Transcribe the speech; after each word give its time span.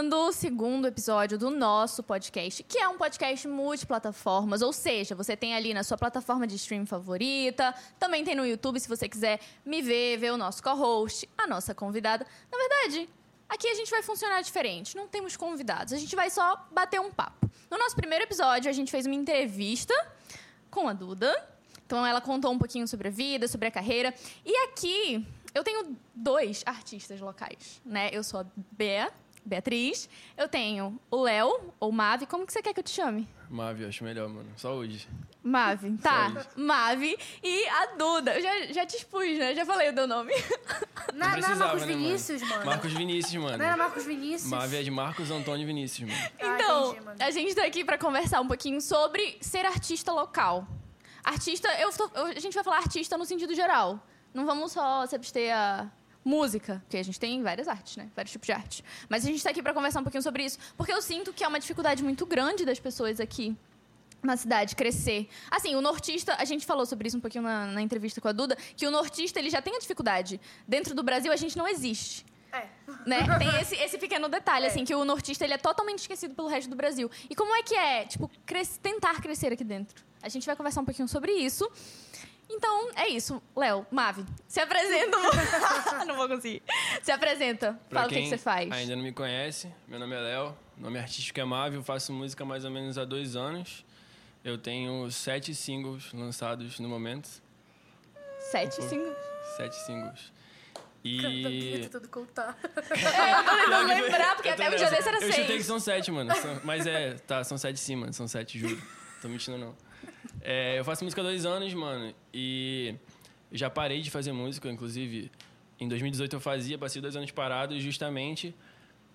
começando 0.00 0.14
o 0.14 0.32
segundo 0.32 0.88
episódio 0.88 1.36
do 1.36 1.50
nosso 1.50 2.02
podcast, 2.02 2.62
que 2.62 2.78
é 2.78 2.88
um 2.88 2.96
podcast 2.96 3.46
multiplataformas, 3.46 4.62
ou 4.62 4.72
seja, 4.72 5.14
você 5.14 5.36
tem 5.36 5.54
ali 5.54 5.74
na 5.74 5.84
sua 5.84 5.98
plataforma 5.98 6.46
de 6.46 6.54
stream 6.56 6.86
favorita, 6.86 7.74
também 7.98 8.24
tem 8.24 8.34
no 8.34 8.46
YouTube 8.46 8.80
se 8.80 8.88
você 8.88 9.06
quiser 9.06 9.38
me 9.62 9.82
ver, 9.82 10.16
ver 10.16 10.32
o 10.32 10.38
nosso 10.38 10.62
co-host, 10.62 11.28
a 11.36 11.46
nossa 11.46 11.74
convidada. 11.74 12.26
Na 12.50 12.56
verdade, 12.56 13.10
aqui 13.46 13.68
a 13.68 13.74
gente 13.74 13.90
vai 13.90 14.02
funcionar 14.02 14.40
diferente, 14.40 14.96
não 14.96 15.06
temos 15.06 15.36
convidados, 15.36 15.92
a 15.92 15.98
gente 15.98 16.16
vai 16.16 16.30
só 16.30 16.66
bater 16.72 16.98
um 16.98 17.10
papo. 17.10 17.50
No 17.70 17.76
nosso 17.76 17.94
primeiro 17.94 18.24
episódio, 18.24 18.70
a 18.70 18.72
gente 18.72 18.90
fez 18.90 19.04
uma 19.04 19.14
entrevista 19.14 19.92
com 20.70 20.88
a 20.88 20.94
Duda. 20.94 21.46
Então 21.84 22.06
ela 22.06 22.22
contou 22.22 22.50
um 22.50 22.58
pouquinho 22.58 22.88
sobre 22.88 23.08
a 23.08 23.10
vida, 23.10 23.46
sobre 23.48 23.68
a 23.68 23.70
carreira. 23.70 24.14
E 24.46 24.56
aqui 24.64 25.26
eu 25.54 25.62
tenho 25.62 25.94
dois 26.14 26.62
artistas 26.64 27.20
locais, 27.20 27.82
né? 27.84 28.08
Eu 28.12 28.22
sou 28.22 28.40
a 28.40 28.46
Bea, 28.72 29.12
Beatriz. 29.44 30.08
Eu 30.36 30.48
tenho 30.48 31.00
o 31.10 31.22
Léo, 31.22 31.72
ou 31.80 31.90
Mavi. 31.90 32.26
Como 32.26 32.46
que 32.46 32.52
você 32.52 32.62
quer 32.62 32.72
que 32.74 32.80
eu 32.80 32.84
te 32.84 32.90
chame? 32.90 33.28
Mavi, 33.48 33.84
acho 33.84 34.04
melhor, 34.04 34.28
mano. 34.28 34.48
Saúde. 34.56 35.08
Mavi, 35.42 35.96
tá. 35.98 36.46
Mavi 36.56 37.16
e 37.42 37.66
a 37.68 37.86
Duda. 37.96 38.34
Eu 38.38 38.42
já, 38.42 38.72
já 38.72 38.86
te 38.86 38.96
expus, 38.98 39.38
né? 39.38 39.54
Já 39.54 39.64
falei 39.66 39.88
o 39.90 39.94
teu 39.94 40.06
nome. 40.06 40.32
Não, 41.14 41.18
não 41.20 41.28
é 41.28 41.32
precisava, 41.32 41.58
Marcos 41.64 41.80
né, 41.80 41.86
Vinícius, 41.88 42.42
mano. 42.42 42.64
Marcos 42.66 42.92
Vinícius, 42.92 43.42
mano. 43.42 43.58
Não 43.58 43.64
era 43.64 43.76
Marcos 43.76 44.04
Vinícius? 44.04 44.50
Mavi 44.50 44.76
é 44.76 44.82
de 44.82 44.90
Marcos 44.90 45.30
Antônio 45.30 45.66
Vinícius, 45.66 46.08
mano. 46.08 46.30
Ah, 46.40 46.54
Então, 46.54 46.90
entendi, 46.90 47.04
mano. 47.06 47.16
a 47.20 47.30
gente 47.30 47.54
tá 47.54 47.64
aqui 47.64 47.84
pra 47.84 47.98
conversar 47.98 48.40
um 48.40 48.46
pouquinho 48.46 48.80
sobre 48.80 49.36
ser 49.40 49.64
artista 49.64 50.12
local. 50.12 50.68
Artista, 51.24 51.68
eu 51.80 51.90
tô- 51.92 52.10
a 52.14 52.38
gente 52.38 52.54
vai 52.54 52.62
falar 52.62 52.76
artista 52.76 53.18
no 53.18 53.24
sentido 53.24 53.54
geral. 53.54 53.98
Não 54.32 54.46
vamos 54.46 54.70
só 54.72 55.04
se 55.06 55.16
abster 55.16 55.52
a 55.54 55.90
música, 56.24 56.80
porque 56.84 56.96
a 56.96 57.02
gente 57.02 57.18
tem 57.18 57.42
várias 57.42 57.66
artes, 57.68 57.96
né? 57.96 58.08
Vários 58.14 58.32
tipos 58.32 58.46
de 58.46 58.52
arte. 58.52 58.84
Mas 59.08 59.24
a 59.24 59.28
gente 59.28 59.42
tá 59.42 59.50
aqui 59.50 59.62
pra 59.62 59.72
conversar 59.72 60.00
um 60.00 60.04
pouquinho 60.04 60.22
sobre 60.22 60.44
isso, 60.44 60.58
porque 60.76 60.92
eu 60.92 61.00
sinto 61.00 61.32
que 61.32 61.42
é 61.44 61.48
uma 61.48 61.58
dificuldade 61.58 62.02
muito 62.02 62.26
grande 62.26 62.64
das 62.64 62.78
pessoas 62.78 63.20
aqui 63.20 63.56
na 64.22 64.36
cidade 64.36 64.76
crescer. 64.76 65.28
Assim, 65.50 65.74
o 65.74 65.80
nortista, 65.80 66.34
a 66.38 66.44
gente 66.44 66.66
falou 66.66 66.84
sobre 66.84 67.08
isso 67.08 67.16
um 67.16 67.20
pouquinho 67.20 67.42
na, 67.42 67.66
na 67.66 67.80
entrevista 67.80 68.20
com 68.20 68.28
a 68.28 68.32
Duda, 68.32 68.54
que 68.76 68.86
o 68.86 68.90
nortista 68.90 69.38
ele 69.38 69.48
já 69.48 69.62
tem 69.62 69.74
a 69.76 69.78
dificuldade. 69.78 70.38
Dentro 70.68 70.94
do 70.94 71.02
Brasil 71.02 71.32
a 71.32 71.36
gente 71.36 71.56
não 71.56 71.66
existe 71.66 72.26
É. 72.52 72.66
né? 73.06 73.20
Tem 73.38 73.48
esse, 73.62 73.74
esse 73.76 73.96
pequeno 73.96 74.28
detalhe, 74.28 74.66
assim, 74.66 74.84
que 74.84 74.94
o 74.94 75.06
nortista 75.06 75.44
ele 75.46 75.54
é 75.54 75.58
totalmente 75.58 76.00
esquecido 76.00 76.34
pelo 76.34 76.48
resto 76.48 76.68
do 76.68 76.76
Brasil. 76.76 77.10
E 77.30 77.34
como 77.34 77.54
é 77.54 77.62
que 77.62 77.74
é, 77.74 78.04
tipo, 78.04 78.30
cres- 78.44 78.76
tentar 78.82 79.22
crescer 79.22 79.54
aqui 79.54 79.64
dentro? 79.64 80.04
A 80.22 80.28
gente 80.28 80.44
vai 80.44 80.54
conversar 80.54 80.82
um 80.82 80.84
pouquinho 80.84 81.08
sobre 81.08 81.32
isso. 81.32 81.66
Então, 82.52 82.90
é 82.96 83.08
isso. 83.08 83.40
Léo, 83.56 83.86
Mavi, 83.90 84.26
se 84.48 84.60
apresenta. 84.60 85.16
não 86.04 86.16
vou 86.16 86.28
conseguir. 86.28 86.62
Se 87.02 87.12
apresenta. 87.12 87.78
Pra 87.88 88.00
Fala 88.00 88.12
o 88.12 88.14
que, 88.14 88.28
você 88.28 88.36
faz. 88.38 88.70
ainda 88.72 88.96
não 88.96 89.02
me 89.02 89.12
conhece, 89.12 89.72
meu 89.86 89.98
nome 90.00 90.14
é 90.16 90.20
Léo, 90.20 90.56
nome 90.76 90.98
artístico 90.98 91.38
é 91.40 91.44
Mavi, 91.44 91.76
eu 91.76 91.82
faço 91.82 92.12
música 92.12 92.42
há 92.42 92.46
mais 92.46 92.64
ou 92.64 92.70
menos 92.70 92.98
há 92.98 93.04
dois 93.04 93.36
anos. 93.36 93.84
Eu 94.44 94.58
tenho 94.58 95.10
sete 95.10 95.54
singles 95.54 96.12
lançados 96.12 96.80
no 96.80 96.88
momento. 96.88 97.28
Sete, 98.50 98.82
cinco. 98.82 99.14
Sete 99.56 99.76
singles. 99.76 100.32
E... 101.04 101.88
Tudo 101.90 102.08
contar. 102.08 102.58
É, 102.90 103.64
eu 103.64 103.70
não 103.70 103.86
lembrar, 103.86 104.34
porque 104.34 104.48
Eu 104.48 104.52
até 104.54 104.68
o 104.68 104.76
dia 104.76 104.90
desse 104.90 105.08
era 105.08 105.18
Eu 105.18 105.28
chutei 105.28 105.44
que 105.44 105.52
seis. 105.52 105.66
são 105.66 105.78
sete, 105.80 106.10
mano. 106.10 106.34
São- 106.34 106.60
mas 106.64 106.86
é, 106.86 107.14
tá, 107.14 107.44
são 107.44 107.56
sete 107.56 107.78
sim, 107.78 107.96
mano. 107.96 108.12
São 108.12 108.26
sete, 108.26 108.58
juro. 108.58 108.80
Tô 109.22 109.28
mentindo, 109.28 109.56
não. 109.58 109.74
É, 110.42 110.78
eu 110.78 110.84
faço 110.84 111.04
música 111.04 111.20
há 111.20 111.24
dois 111.24 111.44
anos, 111.44 111.72
mano. 111.74 112.14
E 112.32 112.94
já 113.52 113.68
parei 113.68 114.00
de 114.00 114.10
fazer 114.10 114.32
música, 114.32 114.70
inclusive. 114.70 115.30
Em 115.78 115.88
2018 115.88 116.36
eu 116.36 116.40
fazia, 116.40 116.78
passei 116.78 117.00
dois 117.00 117.16
anos 117.16 117.30
parado 117.30 117.78
justamente 117.80 118.54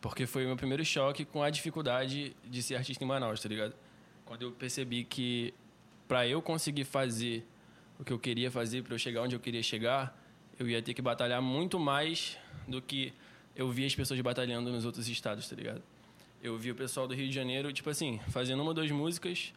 porque 0.06 0.28
foi 0.28 0.44
o 0.44 0.48
meu 0.48 0.56
primeiro 0.56 0.86
choque 0.86 1.26
com 1.26 1.42
a 1.42 1.50
dificuldade 1.50 2.36
de 2.48 2.62
ser 2.62 2.76
artista 2.76 3.04
em 3.04 3.08
Manaus, 3.08 3.42
tá 3.42 3.50
ligado? 3.50 3.74
Quando 4.24 4.44
eu 4.44 4.52
percebi 4.52 5.04
que 5.04 5.52
pra 6.08 6.28
eu 6.28 6.44
conseguir 6.44 6.84
fazer 6.84 7.44
o 8.00 8.04
que 8.04 8.14
eu 8.14 8.20
queria 8.20 8.52
fazer, 8.52 8.84
pra 8.84 8.94
eu 8.94 9.00
chegar 9.00 9.24
onde 9.24 9.36
eu 9.36 9.40
queria 9.40 9.64
chegar, 9.64 10.16
eu 10.60 10.70
ia 10.70 10.80
ter 10.80 10.94
que 10.94 11.02
batalhar 11.02 11.42
muito 11.42 11.80
mais 11.80 12.38
do 12.68 12.84
que 12.84 13.14
eu 13.56 13.68
via 13.72 13.88
as 13.88 13.96
pessoas 13.96 14.22
batalhando 14.22 14.72
nos 14.72 14.86
outros 14.86 15.10
estados, 15.10 15.50
tá 15.50 15.56
ligado? 15.56 15.82
Eu 16.40 16.56
vi 16.56 16.70
o 16.70 16.76
pessoal 16.76 17.08
do 17.08 17.16
Rio 17.16 17.28
de 17.28 17.34
Janeiro, 17.34 17.74
tipo 17.74 17.90
assim, 17.90 18.20
fazendo 18.30 18.60
uma 18.62 18.70
ou 18.70 18.74
duas 18.76 18.92
músicas, 18.92 19.54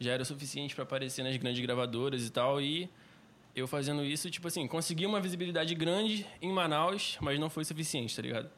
já 0.00 0.12
era 0.12 0.22
o 0.22 0.26
suficiente 0.26 0.74
pra 0.74 0.82
aparecer 0.82 1.22
nas 1.22 1.36
grandes 1.36 1.62
gravadoras 1.62 2.26
e 2.26 2.30
tal, 2.30 2.60
e 2.60 2.88
eu 3.54 3.68
fazendo 3.68 4.04
isso, 4.04 4.30
tipo 4.30 4.48
assim, 4.48 4.66
consegui 4.66 5.06
uma 5.06 5.20
visibilidade 5.20 5.74
grande 5.74 6.26
em 6.40 6.50
Manaus, 6.50 7.18
mas 7.20 7.38
não 7.38 7.48
foi 7.48 7.64
suficiente, 7.64 8.16
tá 8.16 8.22
ligado? 8.22 8.50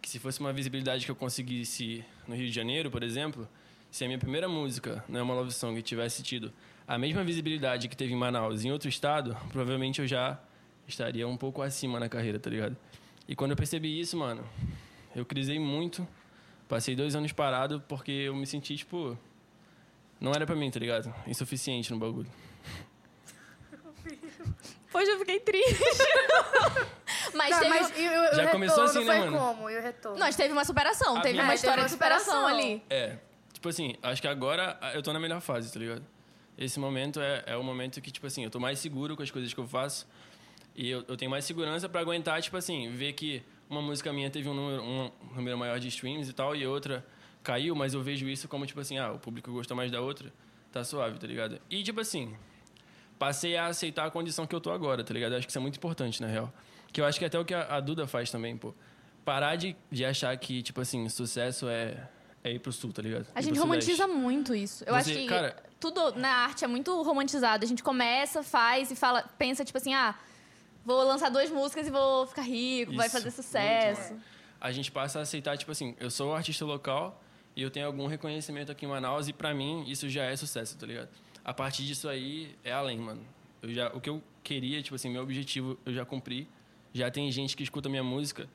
Que 0.00 0.08
se 0.08 0.18
fosse 0.18 0.40
uma 0.40 0.52
visibilidade 0.52 1.04
que 1.04 1.10
eu 1.10 1.16
conseguisse 1.16 2.04
no 2.26 2.34
Rio 2.34 2.46
de 2.46 2.52
Janeiro, 2.52 2.90
por 2.90 3.02
exemplo, 3.02 3.46
se 3.90 4.04
a 4.04 4.06
minha 4.06 4.18
primeira 4.18 4.48
música, 4.48 5.04
não 5.08 5.20
é 5.20 5.22
uma 5.22 5.34
love 5.34 5.52
song, 5.52 5.80
tivesse 5.82 6.22
tido 6.22 6.52
a 6.88 6.98
mesma 6.98 7.22
visibilidade 7.22 7.86
que 7.86 7.96
teve 7.96 8.12
em 8.12 8.16
Manaus 8.16 8.64
em 8.64 8.72
outro 8.72 8.88
estado, 8.88 9.36
provavelmente 9.50 10.00
eu 10.00 10.06
já 10.08 10.40
estaria 10.88 11.28
um 11.28 11.36
pouco 11.36 11.62
acima 11.62 12.00
na 12.00 12.08
carreira, 12.08 12.38
tá 12.38 12.50
ligado? 12.50 12.76
E 13.28 13.36
quando 13.36 13.52
eu 13.52 13.56
percebi 13.56 14.00
isso, 14.00 14.16
mano, 14.16 14.44
eu 15.14 15.24
crisei 15.24 15.58
muito. 15.58 16.06
Passei 16.68 16.96
dois 16.96 17.14
anos 17.14 17.32
parado 17.32 17.80
porque 17.88 18.10
eu 18.10 18.34
me 18.34 18.46
senti, 18.46 18.76
tipo. 18.76 19.16
Não 20.20 20.32
era 20.32 20.46
pra 20.46 20.54
mim, 20.54 20.70
tá 20.70 20.78
ligado? 20.78 21.12
Insuficiente 21.26 21.90
no 21.92 21.98
bagulho. 21.98 22.30
Hoje 24.92 25.10
eu 25.10 25.18
fiquei 25.20 25.38
triste. 25.40 25.78
mas 27.34 27.50
Tá, 27.50 27.58
teve... 27.60 27.70
mas 27.70 27.98
e, 27.98 28.08
o- 28.08 28.10
o 28.10 28.12
Já 28.12 28.20
retorno 28.30 28.50
começou 28.50 28.84
assim, 28.84 29.04
né, 29.04 29.20
foi 29.20 29.30
mano? 29.30 29.38
como? 29.38 29.70
E 29.70 29.78
o 29.78 29.82
retorno? 29.82 30.18
Nós 30.18 30.34
teve 30.36 30.52
uma 30.52 30.64
superação, 30.64 31.16
A 31.16 31.20
teve 31.20 31.34
minha- 31.34 31.44
uma 31.44 31.52
É, 31.52 31.54
história 31.54 31.74
teve 31.76 31.82
uma 31.82 31.86
de 31.88 31.92
superação 31.92 32.34
superação. 32.48 32.58
ali. 32.58 32.82
É. 32.90 33.16
Tipo 33.52 33.68
assim, 33.68 33.94
acho 34.02 34.20
que 34.20 34.26
agora 34.28 34.78
eu 34.94 35.02
tô 35.02 35.12
na 35.12 35.20
melhor 35.20 35.40
fase, 35.40 35.72
tá 35.72 35.78
ligado? 35.78 36.04
Esse 36.58 36.80
momento 36.80 37.20
é, 37.20 37.44
é 37.46 37.56
o 37.56 37.62
momento 37.62 38.00
que, 38.00 38.10
tipo 38.10 38.26
assim, 38.26 38.42
eu 38.44 38.50
tô 38.50 38.58
mais 38.58 38.78
seguro 38.80 39.16
com 39.16 39.22
as 39.22 39.30
coisas 39.30 39.54
que 39.54 39.60
eu 39.60 39.66
faço. 39.66 40.06
E 40.74 40.90
eu, 40.90 41.04
eu 41.06 41.16
tenho 41.16 41.30
mais 41.30 41.44
segurança 41.44 41.88
pra 41.88 42.00
aguentar, 42.00 42.40
tipo 42.42 42.56
assim, 42.56 42.90
ver 42.92 43.12
que 43.12 43.42
uma 43.68 43.80
música 43.80 44.12
minha 44.12 44.28
teve 44.30 44.48
um 44.48 44.54
número, 44.54 44.82
um 44.82 45.10
número 45.36 45.56
maior 45.56 45.78
de 45.78 45.88
streams 45.88 46.28
e 46.28 46.32
tal, 46.32 46.56
e 46.56 46.66
outra 46.66 47.06
caiu, 47.42 47.74
mas 47.74 47.94
eu 47.94 48.02
vejo 48.02 48.28
isso 48.28 48.48
como, 48.48 48.66
tipo 48.66 48.80
assim, 48.80 48.98
ah, 48.98 49.12
o 49.12 49.18
público 49.18 49.50
gostou 49.52 49.76
mais 49.76 49.90
da 49.90 50.00
outra, 50.00 50.32
tá 50.72 50.84
suave, 50.84 51.18
tá 51.18 51.26
ligado? 51.26 51.60
E, 51.70 51.82
tipo 51.82 52.00
assim, 52.00 52.34
passei 53.18 53.56
a 53.56 53.66
aceitar 53.66 54.06
a 54.06 54.10
condição 54.10 54.46
que 54.46 54.54
eu 54.54 54.60
tô 54.60 54.70
agora, 54.70 55.02
tá 55.04 55.12
ligado? 55.14 55.34
Acho 55.34 55.46
que 55.46 55.50
isso 55.50 55.58
é 55.58 55.62
muito 55.62 55.76
importante, 55.76 56.20
na 56.20 56.28
real. 56.28 56.52
Que 56.92 57.00
eu 57.00 57.04
acho 57.04 57.18
que 57.18 57.24
até 57.24 57.38
o 57.38 57.44
que 57.44 57.54
a, 57.54 57.76
a 57.76 57.80
Duda 57.80 58.06
faz 58.06 58.30
também, 58.30 58.56
pô. 58.56 58.74
Parar 59.24 59.56
de, 59.56 59.76
de 59.90 60.04
achar 60.04 60.36
que, 60.36 60.62
tipo 60.62 60.80
assim, 60.80 61.08
sucesso 61.08 61.68
é, 61.68 62.08
é 62.42 62.52
ir 62.52 62.58
pro 62.58 62.72
sul, 62.72 62.92
tá 62.92 63.02
ligado? 63.02 63.26
A 63.34 63.40
Ir 63.40 63.44
gente 63.44 63.58
romantiza 63.58 64.06
muito 64.08 64.54
isso. 64.54 64.82
Eu 64.84 64.94
Você- 64.94 65.10
acho 65.12 65.20
que 65.20 65.26
cara- 65.26 65.56
tudo 65.78 66.12
na 66.16 66.28
arte 66.28 66.64
é 66.64 66.68
muito 66.68 67.00
romantizado. 67.02 67.64
A 67.64 67.68
gente 67.68 67.82
começa, 67.82 68.42
faz 68.42 68.90
e 68.90 68.96
fala, 68.96 69.22
pensa 69.38 69.64
tipo 69.64 69.78
assim, 69.78 69.94
ah, 69.94 70.14
vou 70.84 71.02
lançar 71.04 71.30
duas 71.30 71.50
músicas 71.50 71.86
e 71.86 71.90
vou 71.90 72.26
ficar 72.26 72.42
rico, 72.42 72.94
vai 72.94 73.06
Isso, 73.06 73.12
fazer 73.16 73.26
muito, 73.30 73.36
sucesso. 73.36 74.14
A 74.60 74.72
gente 74.72 74.90
passa 74.90 75.18
a 75.20 75.22
aceitar, 75.22 75.56
tipo 75.56 75.70
assim, 75.70 75.94
eu 76.00 76.10
sou 76.10 76.30
um 76.30 76.34
artista 76.34 76.64
local 76.64 77.22
e 77.56 77.62
eu 77.62 77.70
tenho 77.70 77.86
algum 77.86 78.06
reconhecimento 78.06 78.70
aqui 78.70 78.84
em 78.84 78.88
Manaus 78.88 79.28
e 79.28 79.32
pra 79.32 79.52
mim 79.54 79.84
isso 79.88 80.08
já 80.08 80.24
é 80.24 80.36
sucesso, 80.36 80.76
tá 80.78 80.86
ligado? 80.86 81.08
A 81.44 81.52
partir 81.52 81.84
disso 81.84 82.08
aí 82.08 82.54
é 82.62 82.72
além, 82.72 82.98
mano. 82.98 83.22
Eu 83.62 83.72
já, 83.72 83.88
o 83.88 84.00
que 84.00 84.08
eu 84.08 84.22
queria, 84.42 84.82
tipo 84.82 84.94
assim, 84.94 85.10
meu 85.10 85.22
objetivo 85.22 85.78
eu 85.84 85.92
já 85.92 86.04
cumpri. 86.04 86.48
Já 86.92 87.10
tem 87.10 87.30
gente 87.30 87.56
que 87.56 87.62
escuta 87.62 87.88
minha 87.88 88.02
música 88.02 88.48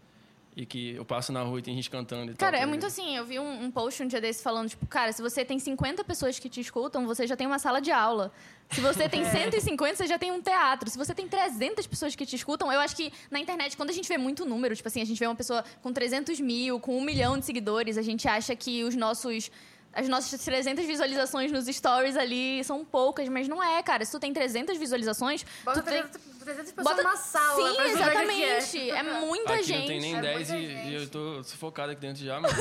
e 0.55 0.65
que 0.65 0.95
eu 0.95 1.03
passo 1.03 1.33
na 1.33 1.41
rua 1.41 1.59
e 1.59 1.61
tem 1.61 1.75
gente 1.75 1.89
cantando 1.89 2.31
e 2.31 2.35
tal. 2.35 2.47
Cara, 2.47 2.57
tá 2.57 2.63
é 2.63 2.65
muito 2.65 2.85
ligado? 2.85 2.91
assim, 2.91 3.17
eu 3.17 3.25
vi 3.25 3.37
um, 3.39 3.65
um 3.65 3.69
post 3.69 4.01
um 4.01 4.07
dia 4.07 4.21
desse 4.21 4.41
falando, 4.41 4.69
tipo, 4.69 4.85
cara, 4.87 5.11
se 5.11 5.21
você 5.21 5.43
tem 5.43 5.59
50 5.59 6.03
pessoas 6.05 6.39
que 6.39 6.47
te 6.47 6.61
escutam, 6.61 7.05
você 7.05 7.27
já 7.27 7.35
tem 7.35 7.45
uma 7.45 7.59
sala 7.59 7.81
de 7.81 7.91
aula. 7.91 8.31
Se 8.71 8.79
você 8.79 9.09
tem 9.09 9.25
150, 9.25 9.95
você 9.95 10.07
já 10.07 10.17
tem 10.17 10.31
um 10.31 10.41
teatro. 10.41 10.89
Se 10.89 10.97
você 10.97 11.13
tem 11.13 11.27
300 11.27 11.85
pessoas 11.85 12.15
que 12.15 12.25
te 12.25 12.37
escutam, 12.37 12.71
eu 12.71 12.79
acho 12.79 12.95
que 12.95 13.11
na 13.29 13.39
internet, 13.39 13.75
quando 13.75 13.89
a 13.89 13.93
gente 13.93 14.07
vê 14.07 14.17
muito 14.17 14.45
número, 14.45 14.73
tipo 14.75 14.87
assim, 14.87 15.01
a 15.01 15.05
gente 15.05 15.19
vê 15.19 15.27
uma 15.27 15.35
pessoa 15.35 15.63
com 15.81 15.91
300 15.91 16.39
mil, 16.39 16.79
com 16.79 16.97
um 16.97 17.01
milhão 17.01 17.37
de 17.37 17.45
seguidores, 17.45 17.97
a 17.97 18.01
gente 18.01 18.27
acha 18.27 18.55
que 18.55 18.83
os 18.83 18.95
nossos... 18.95 19.51
As 19.95 20.09
nossas 20.09 20.39
300 20.43 20.85
visualizações 20.85 21.51
nos 21.51 21.65
stories 21.67 22.17
ali 22.17 22.61
são 22.65 22.83
poucas, 22.83 23.27
mas 23.29 23.47
não 23.47 23.63
é, 23.63 23.81
cara. 23.81 24.03
Se 24.03 24.11
tu 24.11 24.19
tem 24.19 24.33
300 24.33 24.77
visualizações, 24.77 25.45
Bota 25.63 25.81
tu 25.81 25.85
tem... 25.85 26.03
300, 26.03 26.21
300 26.45 26.71
pessoas 26.73 26.97
numa 26.97 27.15
sala. 27.17 27.55
Sim, 27.69 27.75
pra 27.75 27.85
que 27.85 27.91
exatamente. 27.91 28.91
é. 28.91 28.95
É 28.97 29.03
muita 29.25 29.53
Aqui 29.53 29.63
gente. 29.63 29.79
não 29.79 29.87
tem 29.87 30.01
nem 30.01 30.15
É 30.17 30.21
10 30.21 30.49
e, 30.51 30.55
e 30.55 30.93
eu 30.95 31.09
tô 31.09 31.41
sufocado 31.43 31.91
aqui 31.93 32.01
dentro 32.01 32.23
já, 32.23 32.39
mano. 32.39 32.53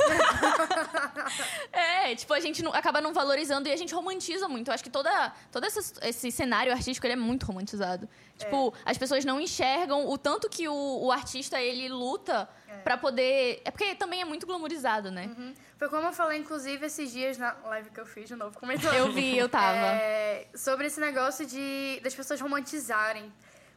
É, 1.73 2.15
tipo, 2.15 2.33
a 2.33 2.41
gente 2.41 2.63
não- 2.63 2.73
acaba 2.73 3.01
não 3.01 3.13
valorizando 3.13 3.69
e 3.69 3.73
a 3.73 3.77
gente 3.77 3.95
romantiza 3.95 4.49
muito. 4.49 4.69
Eu 4.69 4.75
acho 4.75 4.85
que 4.85 4.91
toda, 4.91 5.33
todo 5.51 5.65
esse, 5.67 5.93
esse 6.03 6.31
cenário 6.31 6.73
artístico 6.73 7.07
ele 7.07 7.15
é 7.15 7.17
muito 7.17 7.45
romantizado. 7.47 8.09
Tipo, 8.39 8.73
as 8.85 8.97
pessoas 8.99 9.25
não 9.25 9.41
enxergam 9.41 10.09
o 10.09 10.19
tanto 10.19 10.49
que 10.49 10.69
o, 10.69 10.75
o 11.05 11.11
artista 11.13 11.61
ele 11.61 11.89
luta 11.89 12.49
pra 12.83 12.97
poder. 12.97 13.63
É 13.65 13.71
porque 13.71 13.95
também 13.95 14.21
é 14.21 14.25
muito 14.25 14.47
glamourizado, 14.47 15.11
né? 15.11 15.27
Uhum. 15.37 15.55
Foi 15.79 15.89
como 15.89 16.07
eu 16.07 16.13
falei, 16.13 16.39
inclusive, 16.39 16.87
esses 16.87 17.13
dias 17.13 17.39
na 17.39 17.55
live 17.65 17.91
que 17.91 18.01
eu 18.01 18.07
fiz 18.07 18.29
de 18.29 18.35
novo, 18.35 18.59
comentando. 18.59 18.95
Eu 18.95 19.13
vi, 19.13 19.37
eu 19.37 19.49
tava. 19.49 19.77
É, 19.77 20.49
sobre 20.55 20.87
esse 20.87 21.01
negócio 21.01 21.47
de 21.47 22.01
das 22.03 22.15
pessoas 22.15 22.41
romantizarem. 22.41 23.33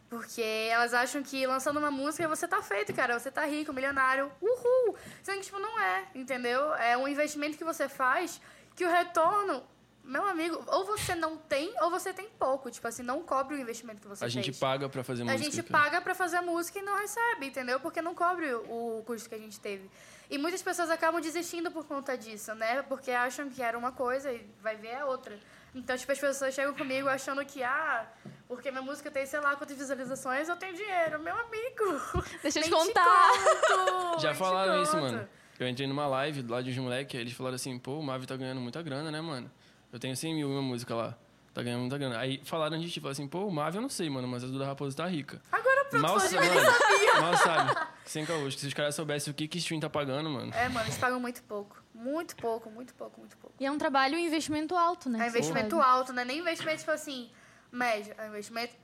Porque 0.10 0.42
elas 0.72 0.94
acham 0.94 1.22
que 1.22 1.46
lançando 1.46 1.78
uma 1.78 1.92
música 1.92 2.28
você 2.30 2.48
tá 2.48 2.62
feito, 2.62 2.94
cara. 2.94 3.20
Você 3.20 3.30
tá 3.30 3.46
rico, 3.46 3.74
milionário. 3.74 4.32
Uhul! 4.42 4.96
Sendo 5.22 5.40
que, 5.40 5.46
tipo, 5.46 5.60
não 5.60 5.78
é, 5.78 6.06
entendeu? 6.16 6.74
É 6.76 6.96
um 6.98 7.08
investimento 7.08 7.58
que 7.58 7.64
você 7.64 7.90
faz 7.90 8.40
que 8.74 8.86
o 8.86 8.90
retorno, 8.90 9.64
meu 10.08 10.26
amigo, 10.26 10.64
ou 10.68 10.86
você 10.86 11.14
não 11.14 11.38
tem 11.38 11.74
ou 11.82 11.90
você 11.92 12.14
tem 12.14 12.28
pouco. 12.40 12.72
Tipo 12.72 12.88
assim, 12.88 13.04
não 13.04 13.22
cobre 13.22 13.56
o 13.56 13.60
investimento 13.60 14.02
que 14.02 14.08
você 14.08 14.24
A 14.24 14.30
fez. 14.30 14.34
gente 14.34 14.52
paga 14.54 14.88
pra 14.90 15.04
fazer 15.04 15.22
A 15.24 15.26
música. 15.26 15.44
gente 15.44 15.64
cara. 15.64 15.84
paga 15.84 16.02
pra 16.02 16.16
fazer 16.16 16.38
a 16.38 16.42
música 16.42 16.80
e 16.80 16.82
não 16.82 16.98
recebe, 16.98 17.46
entendeu? 17.48 17.80
Porque 17.80 18.02
não 18.02 18.16
cobre 18.16 18.54
o 18.54 19.04
custo 19.06 19.28
que 19.30 19.36
a 19.36 19.38
gente 19.38 19.60
teve. 19.60 19.90
E 20.30 20.38
muitas 20.38 20.62
pessoas 20.62 20.90
acabam 20.90 21.22
desistindo 21.22 21.70
por 21.72 21.86
conta 21.86 22.18
disso, 22.18 22.54
né? 22.56 22.82
Porque 22.84 23.12
acham 23.12 23.50
que 23.50 23.62
era 23.62 23.78
uma 23.78 23.92
coisa 23.92 24.32
e 24.32 24.46
vai 24.62 24.76
ver 24.76 24.96
a 24.96 25.06
outra. 25.06 25.38
Então, 25.76 25.96
tipo, 25.98 26.12
as 26.12 26.18
pessoas 26.20 26.54
chegam 26.54 26.74
comigo 26.74 27.08
achando 27.08 27.46
que, 27.46 27.62
ah, 27.62 28.08
porque 28.48 28.72
minha 28.72 28.82
música 28.82 29.12
tem, 29.12 29.26
sei 29.26 29.40
lá, 29.40 29.56
quantas 29.56 29.78
visualizações, 29.78 30.50
eu 30.50 30.56
tenho 30.56 30.74
dinheiro. 30.74 31.20
Meu 31.22 31.36
amigo! 31.38 32.02
Deixa 32.42 32.60
eu 32.60 32.64
te 32.64 32.70
contar. 32.70 33.30
conto, 33.32 34.20
Já 34.24 34.32
te 34.34 34.38
falaram 34.40 34.82
isso, 34.82 34.98
mano. 34.98 35.28
Eu 35.60 35.68
entrei 35.68 35.88
numa 35.88 36.08
live 36.08 36.44
lá 36.48 36.62
de 36.62 36.70
uns 36.72 36.78
moleques, 36.78 37.20
eles 37.20 37.34
falaram 37.34 37.56
assim, 37.56 37.78
pô, 37.80 37.98
o 38.00 38.04
Mavi 38.04 38.26
tá 38.28 38.36
ganhando 38.36 38.62
muita 38.62 38.82
grana, 38.82 39.10
né, 39.12 39.20
mano? 39.22 39.50
Eu 39.92 40.00
tenho 40.00 40.16
100 40.16 40.36
mil 40.36 40.50
em 40.50 40.52
uma 40.54 40.62
música 40.62 40.94
lá. 40.96 41.18
Tá 41.54 41.64
ganhando 41.64 41.82
muita 41.82 41.98
grana. 41.98 42.20
Aí 42.20 42.40
falaram 42.44 42.78
de 42.78 42.90
ti, 42.90 43.00
falaram 43.00 43.14
assim, 43.14 43.28
pô, 43.28 43.46
o 43.46 43.52
Mavi 43.52 43.78
eu 43.78 43.82
não 43.82 43.90
sei, 43.90 44.10
mano, 44.10 44.28
mas 44.28 44.44
a 44.44 44.48
Duda 44.48 44.66
Raposa 44.66 44.96
tá 44.96 45.08
rica. 45.08 45.42
Agora 45.52 45.86
pronto, 45.86 46.02
Mal, 46.04 46.20
sa- 46.20 46.36
mano, 46.40 47.22
mal 47.22 47.38
sabe. 47.38 47.88
Sem 48.06 48.26
caô. 48.26 48.52
Se 48.52 48.68
os 48.68 48.74
caras 48.76 48.94
soubessem 48.94 49.32
o 49.32 49.34
que 49.34 49.48
que 49.48 49.58
stream 49.58 49.80
tá 49.80 49.90
pagando, 49.90 50.30
mano. 50.30 50.54
É, 50.54 50.70
mano, 50.70 50.86
eles 50.86 50.98
pagam 51.00 51.20
muito 51.20 51.42
pouco. 51.44 51.82
Muito 51.96 52.36
pouco, 52.36 52.70
muito 52.70 52.94
pouco, 52.94 53.20
muito 53.20 53.36
pouco. 53.38 53.56
E 53.60 53.66
é 53.66 53.72
um 53.72 53.78
trabalho 53.78 54.18
e 54.20 54.26
investimento 54.26 54.76
alto, 54.76 55.10
né? 55.10 55.26
É 55.26 55.30
investimento 55.30 55.80
alto, 55.82 56.14
não 56.14 56.22
é 56.22 56.26
nem 56.26 56.40
investimento, 56.40 56.78
tipo 56.80 56.92
assim, 56.92 57.28
médio. 57.72 58.14
É 58.20 58.28
investimento 58.28 58.76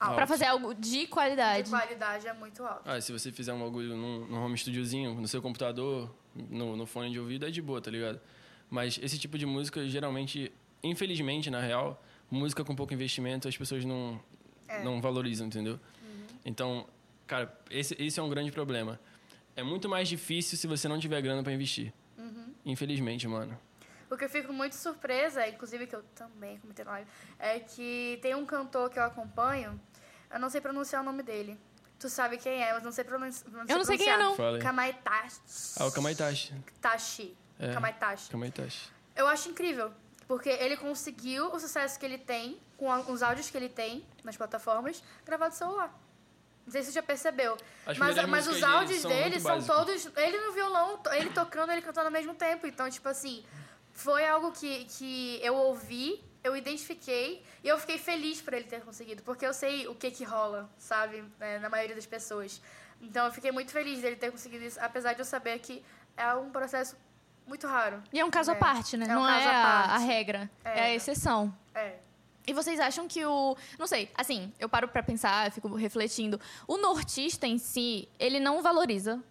alto. 0.00 0.14
Pra 0.14 0.26
fazer 0.26 0.46
algo 0.46 0.72
de 0.74 1.00
De 1.00 1.06
qualidade. 1.08 1.68
qualidade 1.68 2.26
é 2.26 2.32
muito 2.32 2.64
alto. 2.64 2.88
Ah, 2.88 2.98
se 3.02 3.12
você 3.12 3.30
fizer 3.30 3.52
um 3.52 3.60
bagulho 3.62 3.94
num, 3.94 4.24
num 4.26 4.42
home 4.42 4.56
studiozinho, 4.56 5.12
no 5.14 5.28
seu 5.28 5.42
computador, 5.42 6.10
no, 6.34 6.74
no 6.74 6.86
fone 6.86 7.10
de 7.10 7.20
ouvido, 7.20 7.44
é 7.46 7.50
de 7.50 7.60
boa, 7.60 7.82
tá 7.82 7.90
ligado? 7.90 8.18
Mas 8.70 8.98
esse 9.02 9.18
tipo 9.18 9.38
de 9.38 9.46
música, 9.46 9.86
geralmente, 9.88 10.52
infelizmente, 10.82 11.50
na 11.50 11.60
real, 11.60 12.02
música 12.30 12.64
com 12.64 12.74
pouco 12.74 12.92
investimento, 12.92 13.46
as 13.48 13.56
pessoas 13.56 13.84
não, 13.84 14.20
É. 14.68 14.82
não 14.82 15.00
valorizam, 15.00 15.46
entendeu? 15.46 15.74
Uhum. 16.02 16.26
Então, 16.44 16.86
cara, 17.26 17.56
esse, 17.70 17.94
esse 18.02 18.18
é 18.18 18.22
um 18.22 18.28
grande 18.28 18.50
problema. 18.50 18.98
É 19.56 19.62
muito 19.62 19.88
mais 19.88 20.08
difícil 20.08 20.58
se 20.58 20.66
você 20.66 20.88
não 20.88 20.98
tiver 20.98 21.20
grana 21.22 21.42
pra 21.42 21.52
investir. 21.52 21.92
Uhum. 22.18 22.52
Infelizmente, 22.64 23.28
mano. 23.28 23.56
O 24.10 24.16
que 24.16 24.24
eu 24.24 24.28
fico 24.28 24.52
muito 24.52 24.74
surpresa, 24.74 25.46
inclusive 25.48 25.86
que 25.86 25.94
eu 25.96 26.02
também 26.14 26.58
comentei 26.58 26.84
na 26.84 26.90
live, 26.92 27.10
é 27.38 27.58
que 27.60 28.18
tem 28.22 28.34
um 28.34 28.44
cantor 28.44 28.90
que 28.90 28.98
eu 28.98 29.02
acompanho, 29.04 29.80
eu 30.32 30.38
não 30.40 30.50
sei 30.50 30.60
pronunciar 30.60 31.02
o 31.02 31.04
nome 31.04 31.22
dele. 31.22 31.58
Tu 31.98 32.08
sabe 32.08 32.36
quem 32.36 32.62
é, 32.62 32.72
mas 32.74 32.82
não 32.82 32.92
sei 32.92 33.04
pronunciar. 33.04 33.50
Eu 33.68 33.78
não 33.78 33.84
sei 33.84 33.96
quem 33.96 34.08
é, 34.08 34.16
não. 34.18 34.36
Kamaitachi. 34.60 35.40
Ah, 35.78 35.86
o 35.86 35.92
Kamaitachi. 35.92 36.52
Tachi. 36.80 37.36
É. 37.58 37.72
Kamaitachi. 37.72 38.30
Kamaitachi. 38.30 38.90
Eu 39.14 39.26
acho 39.28 39.48
incrível, 39.48 39.92
porque 40.26 40.48
ele 40.48 40.76
conseguiu 40.76 41.52
o 41.52 41.58
sucesso 41.60 41.98
que 41.98 42.04
ele 42.04 42.18
tem, 42.18 42.60
com 42.76 43.12
os 43.12 43.22
áudios 43.22 43.48
que 43.50 43.56
ele 43.56 43.68
tem 43.68 44.04
nas 44.22 44.36
plataformas, 44.36 45.02
gravado 45.24 45.52
no 45.52 45.56
celular. 45.56 46.04
Não 46.66 46.72
sei 46.72 46.82
se 46.82 46.88
você 46.88 46.94
já 46.94 47.02
percebeu. 47.02 47.56
As 47.86 47.98
Mas, 47.98 48.26
mas 48.26 48.48
os 48.48 48.62
áudios 48.62 49.02
dele 49.02 49.38
são 49.38 49.62
todos. 49.62 50.08
Ele 50.16 50.38
no 50.40 50.52
violão, 50.52 51.00
ele 51.12 51.30
tocando, 51.30 51.70
ele 51.70 51.82
cantando 51.82 52.06
ao 52.06 52.12
mesmo 52.12 52.34
tempo. 52.34 52.66
Então, 52.66 52.88
tipo 52.88 53.06
assim, 53.08 53.44
foi 53.92 54.26
algo 54.26 54.50
que, 54.50 54.86
que 54.86 55.38
eu 55.42 55.54
ouvi, 55.54 56.24
eu 56.42 56.56
identifiquei 56.56 57.44
e 57.62 57.68
eu 57.68 57.78
fiquei 57.78 57.98
feliz 57.98 58.40
por 58.40 58.54
ele 58.54 58.64
ter 58.64 58.80
conseguido. 58.80 59.22
Porque 59.22 59.46
eu 59.46 59.52
sei 59.52 59.86
o 59.86 59.94
que 59.94 60.10
que 60.10 60.24
rola, 60.24 60.70
sabe? 60.78 61.22
né, 61.38 61.58
na 61.58 61.68
maioria 61.68 61.94
das 61.94 62.06
pessoas. 62.06 62.62
Então, 63.00 63.26
eu 63.26 63.32
fiquei 63.32 63.52
muito 63.52 63.70
feliz 63.70 64.00
dele 64.00 64.16
ter 64.16 64.30
conseguido 64.30 64.64
isso, 64.64 64.80
apesar 64.80 65.12
de 65.12 65.20
eu 65.20 65.24
saber 65.26 65.58
que 65.58 65.84
é 66.16 66.32
um 66.34 66.50
processo 66.50 66.96
muito 67.46 67.66
raro. 67.66 68.02
E 68.12 68.18
é 68.20 68.24
um 68.24 68.30
caso 68.30 68.50
à 68.50 68.54
É. 68.54 68.58
parte, 68.58 68.96
né? 68.96 69.06
É 69.08 69.16
um 69.16 69.20
não 69.20 69.26
caso 69.26 69.46
é 69.48 69.50
à 69.50 69.60
a, 69.60 69.64
parte. 69.82 69.90
a 69.94 69.98
regra. 69.98 70.50
É. 70.64 70.68
a 70.70 70.88
É. 70.88 70.94
exceção. 70.94 71.54
É. 71.74 71.96
E 72.46 72.52
vocês 72.52 72.78
acham 72.78 73.08
que 73.08 73.24
o. 73.24 73.56
Não 73.78 73.86
sei, 73.86 74.10
assim, 74.14 74.52
eu 74.58 74.68
paro 74.68 74.86
pra 74.88 75.02
pensar, 75.02 75.50
fico 75.50 75.68
refletindo. 75.74 76.38
O 76.68 76.76
nortista 76.76 77.46
em 77.46 77.56
si, 77.58 78.06
ele 78.18 78.38
não 78.38 78.60
valoriza 78.62 79.22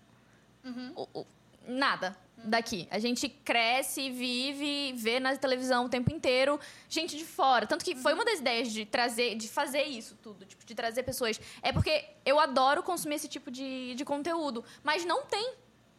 o- 0.95 1.07
o- 1.21 1.25
nada 1.67 2.17
daqui. 2.37 2.87
A 2.89 2.97
gente 2.99 3.29
cresce, 3.29 4.09
vive, 4.09 4.93
vê 4.97 5.19
na 5.19 5.35
televisão 5.37 5.85
o 5.85 5.89
tempo 5.89 6.11
inteiro 6.11 6.59
gente 6.89 7.15
de 7.15 7.23
fora. 7.23 7.67
Tanto 7.67 7.85
que 7.85 7.95
foi 7.95 8.13
uma 8.13 8.25
das 8.25 8.39
ideias 8.39 8.71
de 8.71 8.85
trazer, 8.85 9.35
de 9.35 9.47
fazer 9.47 9.83
isso 9.83 10.17
tudo, 10.21 10.43
tipo, 10.45 10.65
de 10.65 10.73
trazer 10.75 11.03
pessoas. 11.03 11.39
É 11.61 11.71
porque 11.71 12.05
eu 12.25 12.39
adoro 12.39 12.81
consumir 12.83 13.15
esse 13.15 13.27
tipo 13.27 13.51
de, 13.51 13.93
de 13.95 14.03
conteúdo, 14.03 14.63
mas 14.83 15.05
não 15.05 15.23
tem 15.23 15.53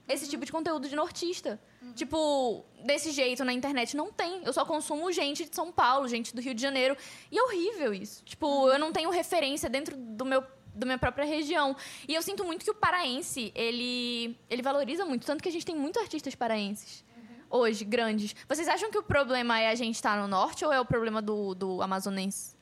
esse 0.09 0.29
tipo 0.29 0.45
de 0.45 0.53
conteúdo 0.53 0.89
de 0.89 0.95
nortista. 0.97 1.61
Tipo, 1.95 2.65
desse 2.85 3.11
jeito 3.12 3.45
na 3.45 3.53
internet 3.53 3.97
não 3.97 4.11
tem. 4.12 4.43
Eu 4.45 4.53
só 4.53 4.65
consumo 4.65 5.11
gente 5.12 5.45
de 5.49 5.55
São 5.55 5.71
Paulo, 5.73 6.09
gente 6.09 6.35
do 6.35 6.41
Rio 6.41 6.55
de 6.55 6.61
Janeiro. 6.62 6.97
E 7.31 7.39
é 7.39 7.43
horrível 7.43 7.93
isso. 7.95 8.23
Tipo, 8.25 8.69
eu 8.69 8.79
não 8.79 8.93
tenho 8.93 9.11
referência 9.11 9.69
dentro 9.69 9.97
do 9.97 10.25
meu 10.25 10.43
da 10.75 10.85
minha 10.87 10.99
própria 10.99 11.25
região. 11.25 11.77
E 12.09 12.15
eu 12.15 12.21
sinto 12.21 12.45
muito 12.45 12.65
que 12.65 12.71
o 12.71 12.75
paraense, 12.75 13.53
ele 13.55 14.37
ele 14.51 14.61
valoriza 14.61 15.05
muito, 15.05 15.25
tanto 15.25 15.41
que 15.41 15.49
a 15.49 15.53
gente 15.53 15.65
tem 15.65 15.77
muitos 15.77 16.03
artistas 16.03 16.35
paraenses. 16.35 17.05
Hoje, 17.49 17.85
grandes. 17.85 18.35
Vocês 18.49 18.67
acham 18.67 18.91
que 18.91 18.99
o 18.99 19.03
problema 19.03 19.61
é 19.61 19.69
a 19.69 19.75
gente 19.77 19.95
estar 19.95 20.21
no 20.21 20.27
norte 20.27 20.65
ou 20.65 20.73
é 20.73 20.81
o 20.81 20.85
problema 20.85 21.23
do, 21.23 21.55
do 21.55 21.81
amazonense? 21.81 22.57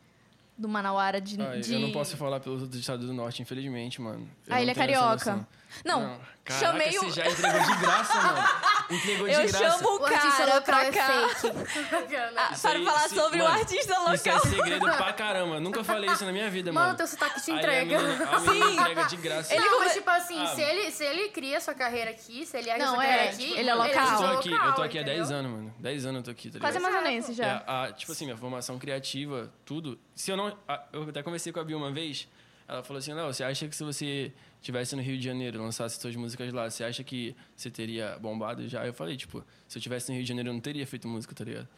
Do 0.59 0.69
Manauara 0.69 1.19
de, 1.19 1.41
Ah, 1.41 1.57
de- 1.57 1.73
Eu 1.73 1.81
não 1.81 1.93
posso 1.93 2.15
falar 2.19 2.39
pelos 2.39 2.61
outros 2.61 2.79
estados 2.79 3.07
do 3.07 3.15
norte, 3.15 3.41
infelizmente, 3.41 4.03
mano. 4.03 4.29
Eu 4.47 4.55
Ah, 4.55 4.61
ele 4.61 4.71
é 4.71 4.75
carioca. 4.75 5.49
Noção. 5.85 6.01
Não, 6.09 6.21
Caraca, 6.45 6.67
chamei 6.67 6.99
o- 6.99 7.03
você 7.03 7.11
já 7.11 7.27
entregou 7.31 7.61
de 7.61 7.77
graça, 7.81 8.21
mano. 8.21 8.49
Entregou 8.91 9.29
de 9.29 9.33
Eu 9.35 9.41
graça. 9.49 9.59
chamo 9.59 9.95
o 9.95 10.01
cara 10.01 10.25
local 10.25 10.63
pra 10.63 10.85
é 10.85 10.91
cá. 10.91 11.09
Ah, 12.37 12.53
Isso 12.53 12.63
para 12.63 12.79
aí, 12.79 12.85
falar 12.85 13.09
sobre 13.09 13.41
o 13.41 13.47
artista 13.47 13.93
Isso 14.15 14.29
é 14.29 14.33
local. 14.35 14.41
segredo 14.51 14.85
pra 14.85 15.13
caramba. 15.15 15.61
Nunca 15.61 15.85
falei 15.85 16.11
isso 16.11 16.25
na 16.25 16.33
minha 16.33 16.51
vida, 16.51 16.73
Mano, 16.73 16.87
mano. 16.87 16.99
teu 16.99 17.07
sotaque 17.07 17.41
te 17.43 17.51
Aí 17.51 17.57
entrega. 17.59 17.99
A 17.99 18.03
menina, 18.03 18.31
a 18.31 18.41
menina 18.41 18.67
Sim. 18.67 18.73
entrega 18.81 19.05
de 19.05 19.17
graça. 19.17 19.55
Ele 19.55 19.65
não, 19.65 19.79
mas 19.81 19.93
tipo 19.95 20.11
assim, 20.11 20.43
Ah, 20.43 20.47
se, 20.49 20.61
ele, 20.63 20.91
se 20.91 21.05
ele 21.05 21.29
cria 21.29 21.61
sua 21.61 21.75
carreira 21.75 22.11
aqui, 22.11 22.45
se 22.45 22.57
ele 22.57 22.77
Não, 22.77 22.95
sua 22.95 23.05
é, 23.05 23.09
carreira 23.09 23.33
tipo, 23.37 23.45
aqui... 23.53 23.59
ele 23.61 23.71
é 23.71 23.75
local. 23.75 23.89
eu 23.93 23.95
tô 23.95 24.13
local, 24.23 24.39
aqui, 24.39 24.51
eu 24.53 24.73
tô 24.75 24.83
aqui 24.83 24.99
há 24.99 25.03
entendeu? 25.03 25.21
10 25.21 25.31
anos, 25.31 25.51
mano. 25.53 25.75
10 25.79 26.07
anos 26.07 26.17
eu 26.19 26.25
tô 26.25 26.31
aqui, 26.31 26.51
tá 26.51 26.59
Quase 26.59 26.79
ligado? 26.79 26.93
amazonense 26.95 27.33
já. 27.35 27.47
É, 27.47 27.63
a- 27.67 27.93
tipo 27.93 28.13
assim, 28.13 28.25
minha 28.25 28.37
formação 28.37 28.79
criativa, 28.79 29.53
tudo. 29.65 29.99
Se 30.15 30.31
eu 30.31 30.37
não. 30.37 30.57
eu 30.93 31.09
até 31.09 31.23
conversei 31.23 31.53
com 31.53 31.61
a 31.61 31.65
Bia 31.65 31.77
uma 31.77 31.91
vez. 31.93 32.29
Ela 32.73 32.83
falou 32.83 32.99
assim: 32.99 33.13
Léo, 33.13 33.27
você 33.27 33.45
acha 33.45 33.69
que 33.69 33.77
se 33.77 33.85
você 33.85 34.33
tivesse 34.63 34.97
no 34.97 35.03
Rio 35.03 35.19
de 35.19 35.25
Janeiro, 35.25 35.61
lançasse 35.61 36.01
suas 36.01 36.17
músicas 36.17 36.53
lá, 36.53 36.71
você 36.71 36.83
acha 36.83 37.05
que 37.05 37.37
você 37.55 37.71
teria 37.71 38.19
bombado 38.19 38.67
já? 38.67 38.87
Eu 38.87 38.95
falei, 38.95 39.17
tipo, 39.17 39.45
se 39.69 39.77
eu 39.77 39.83
tivesse 39.83 40.09
no 40.09 40.15
Rio 40.15 40.25
de 40.25 40.29
Janeiro, 40.29 40.49
eu 40.49 40.55
não 40.55 40.61
teria 40.61 40.87
feito 40.87 41.07
música, 41.07 41.35
tá 41.35 41.45
ligado? 41.45 41.69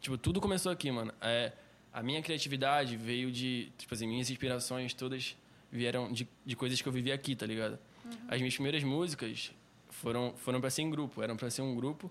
Tipo, 0.00 0.18
tudo 0.18 0.40
começou 0.40 0.72
aqui, 0.72 0.90
mano. 0.90 1.12
É, 1.20 1.52
a 1.92 2.02
minha 2.02 2.20
criatividade 2.20 2.96
veio 2.96 3.30
de. 3.30 3.70
Tipo 3.78 3.94
assim, 3.94 4.08
minhas 4.08 4.28
inspirações 4.28 4.92
todas 4.92 5.36
vieram 5.70 6.12
de, 6.12 6.26
de 6.44 6.56
coisas 6.56 6.82
que 6.82 6.88
eu 6.88 6.92
vivi 6.92 7.12
aqui, 7.12 7.36
tá 7.36 7.46
ligado? 7.46 7.78
As 8.28 8.38
minhas 8.38 8.54
primeiras 8.54 8.82
músicas 8.82 9.52
foram, 9.88 10.34
foram 10.36 10.60
pra 10.60 10.68
ser 10.68 10.82
em 10.82 10.90
grupo, 10.90 11.22
eram 11.22 11.36
pra 11.36 11.48
ser 11.48 11.62
um 11.62 11.76
grupo. 11.76 12.10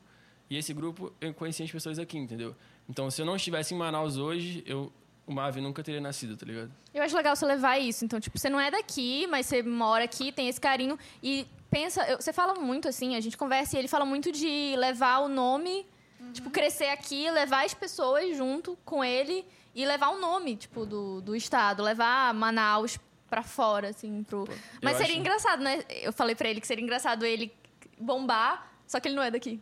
E 0.49 0.55
esse 0.55 0.73
grupo 0.73 1.11
eu 1.19 1.33
conheci 1.33 1.61
as 1.61 1.71
pessoas 1.71 1.99
aqui, 1.99 2.17
entendeu? 2.17 2.55
Então, 2.87 3.11
se 3.11 3.21
eu 3.21 3.25
não 3.25 3.35
estivesse 3.35 3.73
em 3.73 3.77
Manaus 3.77 4.17
hoje, 4.17 4.63
eu, 4.65 4.91
o 5.29 5.33
Mavi 5.33 5.61
nunca 5.61 5.83
teria 5.83 6.01
nascido, 6.01 6.35
tá 6.35 6.45
ligado? 6.45 6.71
Eu 6.93 7.03
acho 7.03 7.15
legal 7.15 7.35
você 7.35 7.45
levar 7.45 7.77
isso. 7.77 8.03
Então, 8.03 8.19
tipo, 8.19 8.37
você 8.37 8.49
não 8.49 8.59
é 8.59 8.71
daqui, 8.71 9.27
mas 9.27 9.45
você 9.45 9.61
mora 9.61 10.03
aqui, 10.03 10.31
tem 10.31 10.47
esse 10.49 10.59
carinho. 10.59 10.97
E 11.21 11.45
pensa, 11.69 12.03
eu- 12.09 12.19
você 12.19 12.33
fala 12.33 12.55
muito 12.55 12.87
assim, 12.87 13.15
a 13.15 13.19
gente 13.19 13.37
conversa 13.37 13.75
e 13.75 13.79
ele 13.79 13.87
fala 13.87 14.05
muito 14.05 14.31
de 14.31 14.73
levar 14.75 15.19
o 15.19 15.27
nome, 15.27 15.85
tipo, 16.33 16.49
crescer 16.49 16.89
aqui, 16.89 17.29
levar 17.29 17.63
as 17.65 17.73
pessoas 17.75 18.35
junto 18.35 18.75
com 18.83 19.03
ele 19.03 19.45
e 19.75 19.85
levar 19.85 20.09
o 20.09 20.19
nome, 20.19 20.55
tipo, 20.55 20.83
do, 20.85 21.21
do 21.21 21.35
estado, 21.35 21.83
levar 21.83 22.33
Manaus 22.33 22.97
pra 23.29 23.43
fora, 23.43 23.89
assim, 23.89 24.23
pro. 24.23 24.47
mas 24.81 24.97
seria 24.97 25.11
acho- 25.11 25.19
engraçado, 25.19 25.61
né? 25.61 25.83
Eu 26.01 26.11
falei 26.11 26.33
pra 26.33 26.49
ele 26.49 26.59
que 26.59 26.65
seria 26.65 26.83
engraçado 26.83 27.23
ele 27.23 27.53
bombar, 27.99 28.71
só 28.87 28.99
que 28.99 29.07
ele 29.07 29.15
não 29.15 29.21
é 29.23 29.29
daqui. 29.29 29.61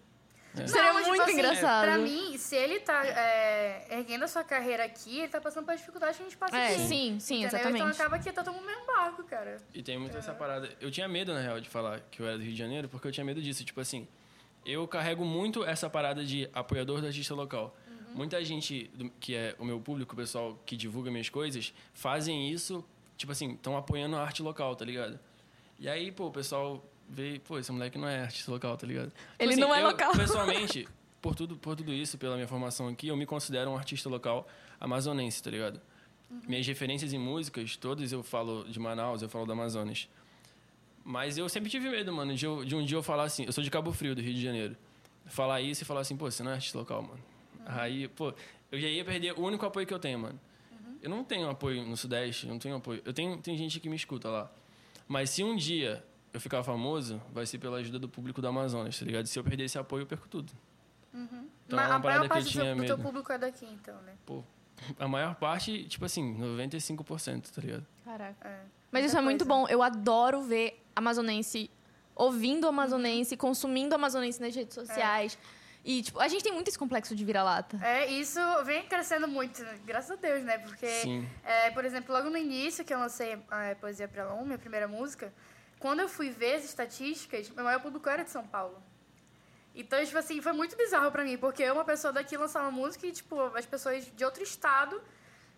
É. 0.63 0.67
Seria 0.67 0.93
mas, 0.93 1.03
tipo 1.03 1.09
muito 1.09 1.21
assim, 1.23 1.33
engraçado. 1.33 1.83
Pra 1.85 1.97
mim, 1.97 2.37
se 2.37 2.55
ele 2.55 2.79
tá 2.79 3.05
é, 3.05 3.87
erguendo 3.91 4.23
a 4.23 4.27
sua 4.27 4.43
carreira 4.43 4.83
aqui, 4.85 5.19
ele 5.19 5.27
tá 5.27 5.39
passando 5.41 5.65
por 5.65 5.75
dificuldade 5.75 6.17
que 6.17 6.23
a 6.23 6.25
gente 6.25 6.37
passa 6.37 6.57
É, 6.57 6.73
aqui. 6.75 6.87
sim, 6.87 7.19
sim, 7.19 7.43
entendeu? 7.43 7.47
exatamente. 7.47 7.75
Então 7.75 7.87
acaba 7.87 8.19
que 8.19 8.31
tá 8.31 8.43
todo 8.43 8.53
mundo 8.53 8.61
no 8.65 8.67
mesmo 8.67 8.85
barco, 8.87 9.23
cara. 9.23 9.57
E 9.73 9.81
tem 9.83 9.97
muito 9.97 10.17
essa 10.17 10.33
parada. 10.33 10.69
Eu 10.81 10.89
tinha 10.91 11.07
medo, 11.07 11.33
na 11.33 11.39
real, 11.39 11.59
de 11.59 11.69
falar 11.69 11.99
que 12.11 12.21
eu 12.21 12.27
era 12.27 12.37
do 12.37 12.43
Rio 12.43 12.53
de 12.53 12.57
Janeiro, 12.57 12.87
porque 12.89 13.07
eu 13.07 13.11
tinha 13.11 13.23
medo 13.25 13.41
disso. 13.41 13.63
Tipo 13.63 13.81
assim, 13.81 14.07
eu 14.65 14.87
carrego 14.87 15.23
muito 15.25 15.63
essa 15.65 15.89
parada 15.89 16.23
de 16.25 16.49
apoiador 16.53 17.01
do 17.01 17.07
artista 17.07 17.33
local. 17.35 17.75
Muita 18.13 18.43
gente 18.43 18.89
do- 18.95 19.09
que 19.19 19.35
é 19.35 19.53
o 19.59 19.65
meu 19.65 19.79
público, 19.79 20.13
o 20.13 20.17
pessoal 20.17 20.57
que 20.65 20.75
divulga 20.75 21.11
minhas 21.11 21.29
coisas, 21.29 21.71
fazem 21.93 22.49
isso, 22.49 22.83
tipo 23.15 23.31
assim, 23.31 23.51
estão 23.53 23.77
apoiando 23.77 24.15
a 24.15 24.21
arte 24.23 24.41
local, 24.41 24.75
tá 24.75 24.83
ligado? 24.83 25.19
E 25.79 25.87
aí, 25.87 26.11
pô, 26.11 26.27
o 26.27 26.31
pessoal 26.31 26.83
vê, 27.09 27.39
pô, 27.39 27.57
esse 27.59 27.71
moleque 27.71 27.97
não 27.97 28.07
é 28.07 28.21
artista 28.21 28.51
local, 28.51 28.75
tá 28.77 28.85
ligado? 28.87 29.09
Tipo 29.09 29.21
Ele 29.39 29.55
não 29.55 29.73
é 29.73 29.81
eu, 29.81 29.87
local. 29.87 30.11
Pessoalmente, 30.15 30.87
por 31.21 31.35
tudo, 31.35 31.55
por 31.57 31.75
tudo 31.75 31.93
isso, 31.93 32.17
pela 32.17 32.35
minha 32.35 32.47
formação 32.47 32.87
aqui, 32.87 33.07
eu 33.07 33.17
me 33.17 33.25
considero 33.25 33.69
um 33.71 33.75
artista 33.77 34.09
local 34.09 34.47
amazonense, 34.79 35.41
tá 35.41 35.49
ligado? 35.49 35.81
Minhas 36.47 36.67
referências 36.67 37.13
em 37.13 37.17
músicas, 37.17 37.77
todas 37.77 38.11
eu 38.11 38.21
falo 38.21 38.65
de 38.65 38.79
Manaus, 38.79 39.21
eu 39.21 39.29
falo 39.29 39.45
do 39.45 39.51
Amazonas. 39.53 40.09
Mas 41.03 41.37
eu 41.37 41.47
sempre 41.47 41.69
tive 41.69 41.89
medo, 41.89 42.11
mano, 42.11 42.35
de, 42.35 42.45
eu- 42.45 42.65
de 42.65 42.75
um 42.75 42.83
dia 42.83 42.97
eu 42.97 43.03
falar 43.03 43.23
assim. 43.23 43.45
Eu 43.45 43.53
sou 43.53 43.63
de 43.63 43.71
Cabo 43.71 43.93
Frio, 43.93 44.13
do 44.13 44.21
Rio 44.21 44.33
de 44.33 44.41
Janeiro. 44.41 44.75
Falar 45.25 45.61
isso 45.61 45.83
e 45.83 45.85
falar 45.85 46.01
assim, 46.01 46.17
pô, 46.17 46.29
você 46.29 46.43
não 46.43 46.51
é 46.51 46.55
artista 46.55 46.77
local, 46.77 47.01
mano. 47.01 47.19
Aí, 47.65 48.07
pô, 48.09 48.33
eu 48.71 48.79
já 48.79 48.87
ia 48.87 49.03
perder 49.05 49.33
o 49.33 49.41
único 49.41 49.65
apoio 49.65 49.87
que 49.87 49.93
eu 49.93 49.99
tenho, 49.99 50.19
mano. 50.19 50.39
Eu 51.01 51.09
não 51.09 51.23
tenho 51.23 51.49
apoio 51.49 51.85
no 51.85 51.95
Sudeste, 51.95 52.45
eu 52.45 52.51
não 52.51 52.59
tenho 52.59 52.75
apoio. 52.75 53.01
Eu 53.05 53.13
tenho, 53.13 53.37
tem 53.37 53.57
gente 53.57 53.79
que 53.79 53.87
me 53.87 53.95
escuta 53.95 54.29
lá. 54.29 54.51
Mas 55.07 55.29
se 55.29 55.43
um 55.43 55.55
dia 55.55 56.03
eu 56.33 56.39
ficar 56.39 56.63
famoso, 56.63 57.21
vai 57.31 57.45
ser 57.45 57.57
pela 57.57 57.77
ajuda 57.77 57.99
do 57.99 58.09
público 58.09 58.41
do 58.41 58.47
Amazonas, 58.47 58.97
tá 58.97 59.05
ligado? 59.05 59.25
Se 59.25 59.37
eu 59.37 59.43
perder 59.43 59.65
esse 59.65 59.77
apoio, 59.77 60.03
eu 60.03 60.07
perco 60.07 60.27
tudo. 60.27 60.51
Então 61.13 61.79
é 61.79 61.81
Mas 61.81 61.87
uma 61.87 61.95
a 61.95 61.99
parada 61.99 62.01
maior 62.01 62.19
que 62.19 62.25
eu 62.25 62.29
parte 62.29 62.43
do, 62.45 62.51
tinha 62.51 62.63
seu, 62.63 62.75
do 62.75 62.85
teu 62.85 62.97
medo. 62.97 63.07
público 63.07 63.31
é 63.31 63.37
daqui, 63.37 63.65
então, 63.65 64.01
né? 64.03 64.13
Pô, 64.25 64.43
a 64.99 65.07
maior 65.07 65.35
parte, 65.35 65.85
tipo 65.85 66.05
assim, 66.05 66.37
95%, 66.37 67.49
tá 67.49 67.61
ligado? 67.61 67.85
Caraca. 68.03 68.47
É. 68.47 68.61
Mas 68.91 69.05
isso 69.05 69.17
é 69.17 69.21
muito 69.21 69.45
bom. 69.45 69.67
Eu 69.67 69.81
adoro 69.81 70.41
ver 70.41 70.83
amazonense 70.95 71.69
ouvindo 72.15 72.67
amazonense, 72.67 73.37
consumindo 73.37 73.93
amazonense 73.95 74.41
nas 74.41 74.55
redes 74.55 74.73
sociais. 74.73 75.37
E, 75.85 76.01
tipo, 76.01 76.19
a 76.19 76.27
gente 76.27 76.43
tem 76.43 76.51
muito 76.51 76.67
esse 76.67 76.77
complexo 76.77 77.15
de 77.15 77.23
vira-lata. 77.23 77.79
É, 77.81 78.07
isso 78.07 78.39
vem 78.65 78.83
crescendo 78.87 79.27
muito, 79.27 79.61
né? 79.63 79.79
graças 79.85 80.11
a 80.11 80.15
Deus, 80.15 80.43
né? 80.43 80.57
Porque, 80.57 80.87
Sim. 80.87 81.25
é, 81.43 81.69
por 81.71 81.85
exemplo, 81.85 82.13
logo 82.13 82.29
no 82.29 82.37
início 82.37 82.83
que 82.83 82.93
eu 82.93 82.99
lancei 82.99 83.39
a 83.49 83.75
Poesia 83.79 84.07
pra 84.07 84.33
Lom, 84.33 84.43
minha 84.43 84.57
primeira 84.57 84.87
música, 84.87 85.31
quando 85.79 85.99
eu 85.99 86.09
fui 86.09 86.29
ver 86.29 86.55
as 86.55 86.65
estatísticas, 86.65 87.49
meu 87.49 87.63
maior 87.63 87.81
público 87.81 88.09
era 88.09 88.23
de 88.23 88.29
São 88.29 88.45
Paulo. 88.45 88.81
Então, 89.75 90.03
tipo 90.03 90.17
assim, 90.17 90.41
foi 90.41 90.53
muito 90.53 90.75
bizarro 90.75 91.11
pra 91.11 91.23
mim, 91.23 91.37
porque 91.37 91.61
eu, 91.61 91.73
uma 91.75 91.85
pessoa 91.85 92.11
daqui, 92.11 92.35
lançar 92.35 92.61
uma 92.61 92.71
música 92.71 93.05
e, 93.05 93.11
tipo, 93.11 93.39
as 93.55 93.65
pessoas 93.65 94.11
de 94.15 94.25
outro 94.25 94.41
estado 94.41 94.99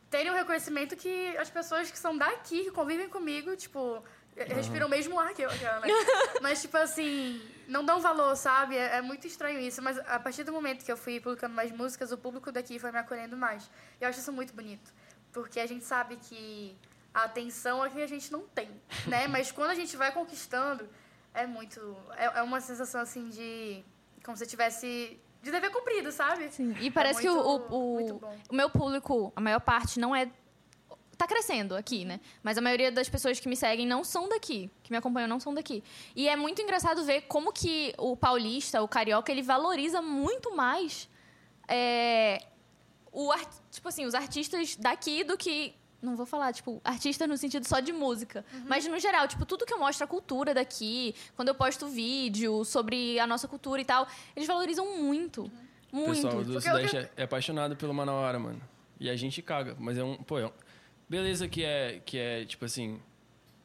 terem 0.10 0.30
o 0.32 0.34
reconhecimento 0.34 0.96
que 0.98 1.38
as 1.38 1.50
pessoas 1.50 1.90
que 1.90 1.98
são 1.98 2.18
daqui, 2.18 2.66
que 2.66 2.72
convivem 2.72 3.08
comigo, 3.08 3.56
tipo, 3.56 4.04
respiram 4.36 4.88
o 4.88 4.90
mesmo 4.90 5.18
ar 5.18 5.34
que 5.34 5.42
eu, 5.42 5.50
que 5.50 5.64
eu, 5.64 5.80
né? 5.80 5.88
Mas, 6.42 6.62
tipo 6.62 6.76
assim, 6.76 7.42
não 7.68 7.86
dão 7.86 8.02
valor, 8.02 8.36
sabe? 8.36 8.76
É, 8.76 8.98
é 8.98 9.02
muito 9.02 9.26
estranho 9.26 9.60
isso. 9.60 9.82
Mas 9.82 9.98
a 10.00 10.20
partir 10.20 10.44
do 10.44 10.52
momento 10.52 10.84
que 10.84 10.92
eu 10.92 10.98
fui 10.98 11.20
publicando 11.20 11.56
mais 11.56 11.72
músicas, 11.72 12.12
o 12.12 12.18
público 12.18 12.52
daqui 12.52 12.78
foi 12.78 12.92
me 12.92 12.98
acolhendo 12.98 13.38
mais. 13.38 13.70
E 14.00 14.04
eu 14.04 14.10
acho 14.10 14.20
isso 14.20 14.34
muito 14.34 14.54
bonito. 14.54 14.92
Porque 15.32 15.60
a 15.60 15.66
gente 15.66 15.86
sabe 15.86 16.18
que 16.18 16.76
a 17.14 17.24
atenção 17.24 17.84
é 17.84 17.90
que 17.90 18.02
a 18.02 18.08
gente 18.08 18.32
não 18.32 18.42
tem, 18.42 18.70
né? 19.08 19.28
Mas 19.30 19.52
quando 19.52 19.72
a 19.72 19.76
gente 19.76 19.96
vai 19.98 20.12
conquistando, 20.12 20.88
é 21.34 21.46
muito... 21.46 21.96
É, 22.18 22.40
é 22.40 22.42
uma 22.42 22.62
sensação, 22.62 23.02
assim, 23.02 23.30
de... 23.30 23.84
Como 24.24 24.38
se 24.38 24.46
tivesse... 24.46 25.20
De 25.42 25.52
dever 25.52 25.72
cumprido, 25.72 26.12
sabe? 26.12 26.52
Sim. 26.52 26.76
E 26.82 26.92
parece 26.92 27.22
que 27.22 27.30
o, 27.30 27.34
muito- 27.34 27.76
o, 27.76 27.94
muito 27.94 28.16
o, 28.16 28.20
bom. 28.20 28.38
o 28.50 28.56
meu 28.56 28.70
público, 28.70 29.32
a 29.36 29.40
maior 29.40 29.62
parte, 29.62 29.98
não 29.98 30.14
é. 30.14 30.30
Tá 31.18 31.26
crescendo 31.26 31.76
aqui, 31.76 32.04
né? 32.04 32.20
Mas 32.44 32.58
a 32.58 32.62
maioria 32.62 32.92
das 32.92 33.08
pessoas 33.08 33.40
que 33.40 33.48
me 33.48 33.56
seguem 33.56 33.88
não 33.88 34.04
são 34.04 34.28
daqui, 34.28 34.70
que 34.84 34.92
me 34.92 34.98
acompanham 34.98 35.30
não 35.30 35.40
são 35.40 35.54
daqui. 35.54 35.82
E 36.14 36.28
é 36.28 36.36
muito 36.36 36.62
engraçado 36.62 37.06
ver 37.06 37.22
como 37.22 37.54
que 37.54 37.94
o 37.98 38.18
paulista, 38.18 38.82
o 38.82 38.88
carioca, 38.88 39.32
ele 39.32 39.42
valoriza 39.42 40.02
muito 40.02 40.54
mais 40.56 41.10
é, 41.70 42.44
o 43.12 43.32
tipo 43.70 43.88
assim, 43.88 44.06
os 44.06 44.16
artistas 44.16 44.76
daqui 44.76 45.24
do 45.24 45.38
que. 45.38 45.76
Não 46.02 46.16
vou 46.16 46.26
falar, 46.26 46.54
tipo, 46.54 46.80
artista 46.84 47.28
no 47.28 47.38
sentido 47.38 47.68
só 47.68 47.80
de 47.80 47.92
música. 47.92 48.46
Mas 48.66 48.88
no 48.88 48.98
geral, 49.00 49.28
tipo, 49.28 49.46
tudo 49.46 49.66
que 49.66 49.74
eu 49.74 49.80
mostro 49.80 50.06
a 50.06 50.08
cultura 50.08 50.54
daqui, 50.54 51.14
quando 51.36 51.50
eu 51.50 51.56
posto 51.56 51.88
vídeo 51.88 52.64
sobre 52.64 53.20
a 53.20 53.28
nossa 53.28 53.48
cultura 53.48 53.82
e 53.82 53.86
tal, 53.86 54.08
eles 54.36 54.48
valorizam 54.48 54.98
muito. 54.98 55.52
O 55.92 55.96
Muito. 55.98 56.12
pessoal 56.16 56.44
do 56.44 56.54
Porque 56.54 56.70
Sudeste 56.70 56.96
eu- 56.96 57.02
é, 57.02 57.10
é 57.18 57.24
apaixonado 57.24 57.76
pelo 57.76 57.94
Manauara, 57.94 58.38
mano. 58.40 58.62
E 59.00 59.10
a 59.10 59.16
gente 59.16 59.42
caga, 59.42 59.76
mas 59.80 59.98
é 59.98 60.04
um. 60.04 60.16
Pô, 60.18 60.38
é 60.40 60.46
um, 60.46 60.52
beleza 61.10 61.48
que 61.48 61.64
é, 61.64 62.00
que 62.06 62.18
é, 62.18 62.46
tipo 62.46 62.64
assim, 62.64 63.00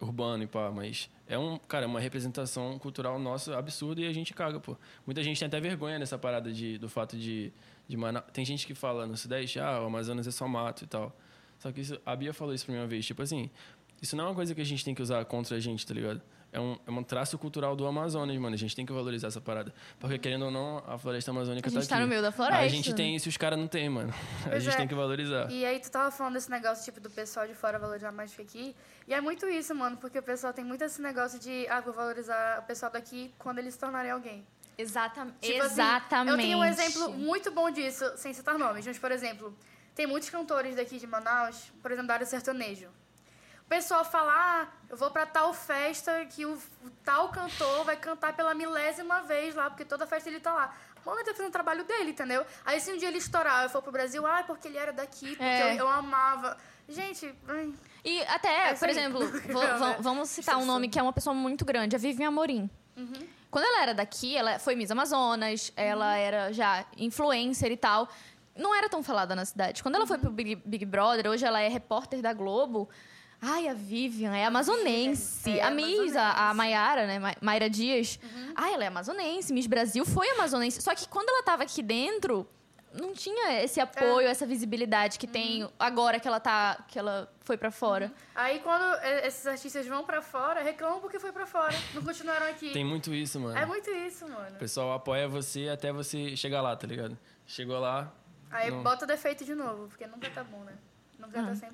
urbano 0.00 0.42
e 0.42 0.46
pá, 0.46 0.70
mas 0.70 1.08
é 1.28 1.38
um, 1.38 1.58
cara, 1.58 1.84
é 1.84 1.86
uma 1.86 2.00
representação 2.00 2.78
cultural 2.78 3.18
nossa 3.18 3.56
absurda 3.58 4.00
e 4.00 4.06
a 4.08 4.12
gente 4.12 4.32
caga, 4.34 4.58
pô. 4.58 4.76
Muita 5.06 5.22
gente 5.22 5.38
tem 5.38 5.46
até 5.46 5.60
vergonha 5.60 5.98
dessa 5.98 6.16
parada 6.18 6.50
de, 6.52 6.78
do 6.78 6.88
fato 6.88 7.16
de, 7.16 7.52
de 7.86 7.96
Manaus. 7.96 8.24
Tem 8.32 8.44
gente 8.44 8.66
que 8.66 8.74
fala 8.74 9.06
no 9.06 9.16
Sudeste, 9.16 9.60
ah, 9.60 9.82
o 9.82 9.86
Amazonas 9.86 10.26
é 10.26 10.30
só 10.30 10.48
mato 10.48 10.84
e 10.84 10.86
tal. 10.86 11.14
Só 11.58 11.73
que 11.73 11.80
isso, 11.80 11.99
a 12.04 12.14
Bia 12.14 12.32
falou 12.34 12.54
isso 12.54 12.64
pra 12.66 12.75
mim 12.75 12.80
uma 12.80 12.87
vez, 12.87 13.04
tipo 13.06 13.23
assim, 13.23 13.50
isso 14.02 14.14
não 14.16 14.25
é 14.25 14.28
uma 14.28 14.34
coisa 14.34 14.54
que 14.54 14.61
a 14.61 14.64
gente 14.64 14.84
tem 14.84 14.94
que 14.94 15.02
usar 15.02 15.25
contra 15.25 15.56
a 15.56 15.61
gente, 15.61 15.87
tá 15.87 15.94
ligado? 15.94 16.20
É 16.52 16.61
um, 16.61 16.78
é 16.87 16.90
um 16.92 17.02
traço 17.02 17.37
cultural 17.37 17.75
do 17.75 17.84
Amazonas, 17.84 18.37
mano. 18.38 18.54
A 18.54 18.56
gente 18.56 18.76
tem 18.76 18.87
que 18.87 18.92
valorizar 18.92 19.26
essa 19.26 19.40
parada. 19.40 19.75
Porque, 19.99 20.16
querendo 20.20 20.44
ou 20.44 20.50
não, 20.52 20.84
a 20.87 20.96
floresta 20.96 21.32
amazônica 21.32 21.68
A 21.68 21.73
gente 21.73 21.82
tá 21.82 21.88
tá 21.88 21.94
aqui. 21.96 22.02
no 22.04 22.08
meio 22.08 22.23
da 22.23 22.30
floresta. 22.30 22.62
A 22.64 22.68
gente 22.68 22.94
tem 22.94 23.16
isso 23.16 23.26
e 23.26 23.30
os 23.30 23.37
caras 23.37 23.58
não 23.58 23.66
tem, 23.66 23.88
mano. 23.88 24.14
A 24.46 24.50
Pois 24.50 24.62
gente 24.62 24.75
é. 24.75 24.76
tem 24.76 24.87
que 24.87 24.94
valorizar. 24.94 25.50
E 25.50 25.64
aí 25.66 25.80
tu 25.80 25.90
tava 25.90 26.12
falando 26.12 26.34
desse 26.34 26.49
negócio, 26.49 26.84
tipo, 26.84 27.00
do 27.00 27.11
pessoal 27.11 27.44
de 27.49 27.54
fora 27.54 27.76
valorizar 27.76 28.12
mais 28.12 28.30
do 28.30 28.37
que 28.37 28.42
aqui. 28.42 28.76
E 29.08 29.12
é 29.12 29.20
muito 29.20 29.49
isso, 29.49 29.75
mano, 29.75 29.96
porque 29.96 30.16
o 30.16 30.23
pessoal 30.23 30.52
tem 30.52 30.64
muito 30.64 30.84
esse 30.84 31.02
negócio 31.02 31.40
de, 31.40 31.66
ah, 31.68 31.80
vou 31.80 31.92
valorizar 31.92 32.61
o 32.61 32.62
pessoal 32.62 32.92
daqui 32.92 33.34
quando 33.37 33.58
eles 33.58 33.75
se 33.75 33.80
tornarem 33.80 34.12
alguém. 34.12 34.46
Exata 34.78 35.26
Tipo 35.40 35.61
assim, 35.62 35.73
Exatamente. 35.75 36.30
eu 36.30 36.37
tenho 36.37 36.58
um 36.58 36.64
exemplo 36.64 37.12
muito 37.14 37.50
bom 37.50 37.68
disso, 37.68 38.04
sem 38.16 38.32
citar 38.32 38.56
nomes. 38.56 38.87
Mas, 38.87 38.96
por 38.96 39.11
exemplo, 39.11 39.52
tem 39.94 40.06
muitos 40.06 40.30
cantores 40.30 40.76
daqui 40.76 40.98
de 40.98 41.06
Manaus, 41.06 41.72
por 41.82 41.90
exemplo, 41.90 42.08
da 42.08 42.14
área 42.14 42.26
sertanejo. 42.26 42.88
O 43.64 43.68
pessoal 43.68 44.04
fala, 44.04 44.32
ah, 44.34 44.68
eu 44.90 44.96
vou 44.96 45.10
pra 45.10 45.24
tal 45.24 45.54
festa 45.54 46.24
que 46.26 46.44
o, 46.44 46.52
o 46.84 46.90
tal 47.02 47.30
cantor 47.30 47.84
vai 47.84 47.96
cantar 47.96 48.34
pela 48.36 48.52
milésima 48.54 49.22
vez 49.22 49.54
lá, 49.54 49.70
porque 49.70 49.84
toda 49.84 50.06
festa 50.06 50.28
ele 50.28 50.38
tá 50.40 50.52
lá. 50.52 50.74
Mano, 51.04 51.18
ele 51.18 51.24
tá 51.26 51.32
fazendo 51.32 51.48
o 51.48 51.52
trabalho 51.52 51.84
dele, 51.84 52.10
entendeu? 52.10 52.44
Aí 52.64 52.78
se 52.80 52.92
um 52.92 52.96
dia 52.98 53.08
ele 53.08 53.18
estourar, 53.18 53.62
eu 53.62 53.70
for 53.70 53.80
pro 53.82 53.90
Brasil, 53.92 54.26
ah, 54.26 54.42
porque 54.46 54.68
ele 54.68 54.76
era 54.78 54.92
daqui, 54.92 55.28
porque 55.30 55.42
É. 55.44 55.72
eu, 55.74 55.78
eu 55.78 55.88
amava. 55.88 56.56
Gente, 56.88 57.34
ai, 57.48 57.72
E 58.04 58.22
até, 58.24 58.70
É, 58.70 58.74
por 58.74 58.88
exemplo, 58.88 59.20
né? 59.24 59.96
vamos 60.00 60.28
citar 60.28 60.58
um 60.58 60.66
nome 60.66 60.88
que 60.88 60.98
é 60.98 61.02
uma 61.02 61.12
pessoa 61.12 61.32
muito 61.32 61.64
grande, 61.64 61.96
a 61.96 61.98
Vivian 61.98 62.28
Amorim. 62.28 62.68
Uhum. 62.96 63.28
Quando 63.50 63.64
ela 63.66 63.82
era 63.82 63.94
daqui, 63.94 64.36
ela 64.36 64.58
foi 64.58 64.74
Miss 64.74 64.90
Amazonas, 64.90 65.72
ela 65.76 66.16
era 66.16 66.52
já 66.52 66.84
influencer 66.96 67.70
e 67.72 67.76
tal. 67.76 68.08
Não 68.56 68.75
era 68.75 68.88
tão 68.88 69.02
falada 69.02 69.34
na 69.34 69.44
cidade. 69.44 69.82
Quando 69.82 69.96
ela 69.96 70.06
foi 70.06 70.18
pro 70.18 70.30
Big, 70.30 70.56
Big 70.64 70.84
Brother, 70.84 71.28
hoje 71.28 71.44
ela 71.44 71.61
é 71.61 71.68
repórter 71.68 72.20
da 72.23 72.32
Globo. 72.32 72.88
Ai, 73.40 73.68
a 73.68 73.75
Vivian 73.75 74.34
é 74.34 74.44
amazonense. 74.46 75.50
é 75.58 75.62
a 75.62 75.70
Miss, 75.70 76.16
a, 76.16 76.50
a. 76.50 76.54
Mayara, 76.54 77.06
né? 77.06 77.18
Ma- 77.18 77.34
Mayra 77.40 77.68
Dias. 77.68 78.18
Ai, 78.54 78.75
ela 78.75 78.84
é 78.84 78.87
amazonense. 78.87 79.52
Miss 79.52 79.66
Brasil 79.66 80.04
foi 80.06 80.28
amazonense. 80.30 80.80
Só 80.80 80.94
que 80.94 81.08
quando 81.08 81.28
ela 81.28 81.42
tava 81.42 81.62
aqui 81.64 81.82
dentro, 81.82 82.49
não 82.92 83.12
tinha 83.12 83.61
esse 83.62 83.80
apoio, 83.80 84.28
essa 84.28 84.46
visibilidade 84.46 85.18
que 85.18 85.26
tem 85.26 85.68
agora 85.78 86.18
que 86.20 86.28
ela 86.28 86.40
tá. 86.40 86.84
que 86.88 86.99
ela 86.99 87.30
foi 87.40 87.56
pra 87.58 87.70
fora. 87.70 88.11
Aí 88.34 88.61
quando 88.61 88.84
eh, 89.02 89.26
esses 89.26 89.46
artistas 89.46 89.87
vão 89.87 90.04
pra 90.04 90.23
fora, 90.23 90.62
reclamam 90.62 91.00
porque 91.00 91.18
foi 91.18 91.32
pra 91.32 91.44
fora. 91.44 91.75
Não 91.92 92.02
continuaram 92.02 92.46
aqui. 92.46 92.70
Tem 92.73 92.84
muito 92.84 93.12
isso, 93.12 93.38
mano. 93.40 93.58
É 93.58 93.66
muito 93.66 93.90
isso, 93.90 94.26
mano. 94.28 94.54
O 94.56 94.58
pessoal 94.58 94.92
apoia 94.92 95.28
você 95.28 95.68
até 95.68 95.92
você 95.92 96.37
chegar 96.37 96.62
lá, 96.62 96.75
tá 96.76 96.87
ligado? 96.87 97.18
Chegou 97.46 97.78
lá. 97.78 98.11
Aí 98.54 98.70
Não. 98.70 98.84
bota 98.84 99.04
defeito 99.04 99.44
de 99.44 99.52
novo, 99.52 99.88
porque 99.88 100.06
nunca 100.06 100.30
tá 100.30 100.44
bom, 100.44 100.62
né? 100.62 100.78
Nunca 101.18 101.42
tá 101.42 101.52
100% 101.52 101.73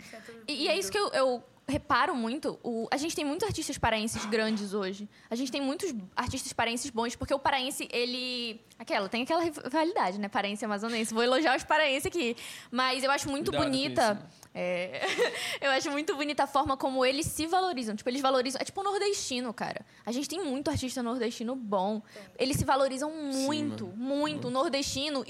E, 0.49 0.65
e 0.65 0.69
é 0.69 0.79
isso 0.79 0.91
que 0.91 0.99
eu, 0.99 1.09
eu 1.09 1.45
reparo 1.71 2.15
muito. 2.15 2.59
O, 2.63 2.89
a 2.91 2.97
gente 2.97 3.15
tem 3.17 3.25
muitos 3.25 3.47
artistas 3.47 3.79
paraenses 3.79 4.25
grandes 4.27 4.75
hoje. 4.75 5.09
A 5.31 5.35
gente 5.35 5.51
tem 5.51 5.61
muitos 5.61 5.95
artistas 6.15 6.53
paraenses 6.53 6.91
bons, 6.91 7.17
porque 7.17 7.33
o 7.33 7.39
paraense, 7.39 7.89
ele. 7.91 8.61
Aquela, 8.79 9.09
tem 9.09 9.23
aquela 9.23 9.43
rivalidade, 9.43 10.19
né? 10.19 10.29
Paraense 10.29 10.65
e 10.65 10.67
amazonense. 10.67 11.15
Vou 11.15 11.23
elogiar 11.23 11.57
os 11.57 11.65
paraenses 11.65 12.07
aqui. 12.07 12.37
Mas 12.71 13.05
eu 13.05 13.11
acho 13.11 13.29
muito 13.31 13.51
Cuidado 13.51 13.71
bonita. 13.71 14.03
isso, 14.03 14.15
né? 14.15 14.31
é, 14.55 15.07
eu 15.61 15.71
acho 15.71 15.91
muito 15.91 16.17
bonita 16.17 16.45
a 16.45 16.47
forma 16.47 16.77
como 16.77 17.05
eles 17.05 17.27
se 17.27 17.47
valorizam. 17.47 17.95
Tipo, 17.95 18.11
eles 18.11 18.21
valorizam. 18.21 18.61
É 18.61 18.65
tipo 18.65 18.81
o 18.81 18.85
nordestino, 18.85 19.53
cara. 19.55 19.85
A 20.05 20.13
gente 20.13 20.29
tem 20.29 20.43
muito 20.43 20.71
artista 20.71 21.03
nordestino 21.03 21.55
bom. 21.55 22.03
Eles 22.39 22.57
se 22.57 22.65
valorizam 22.65 23.11
muito, 23.11 23.87
mano. 23.87 23.97
muito. 23.99 24.49
O 24.49 24.51
nordestino, 24.51 25.25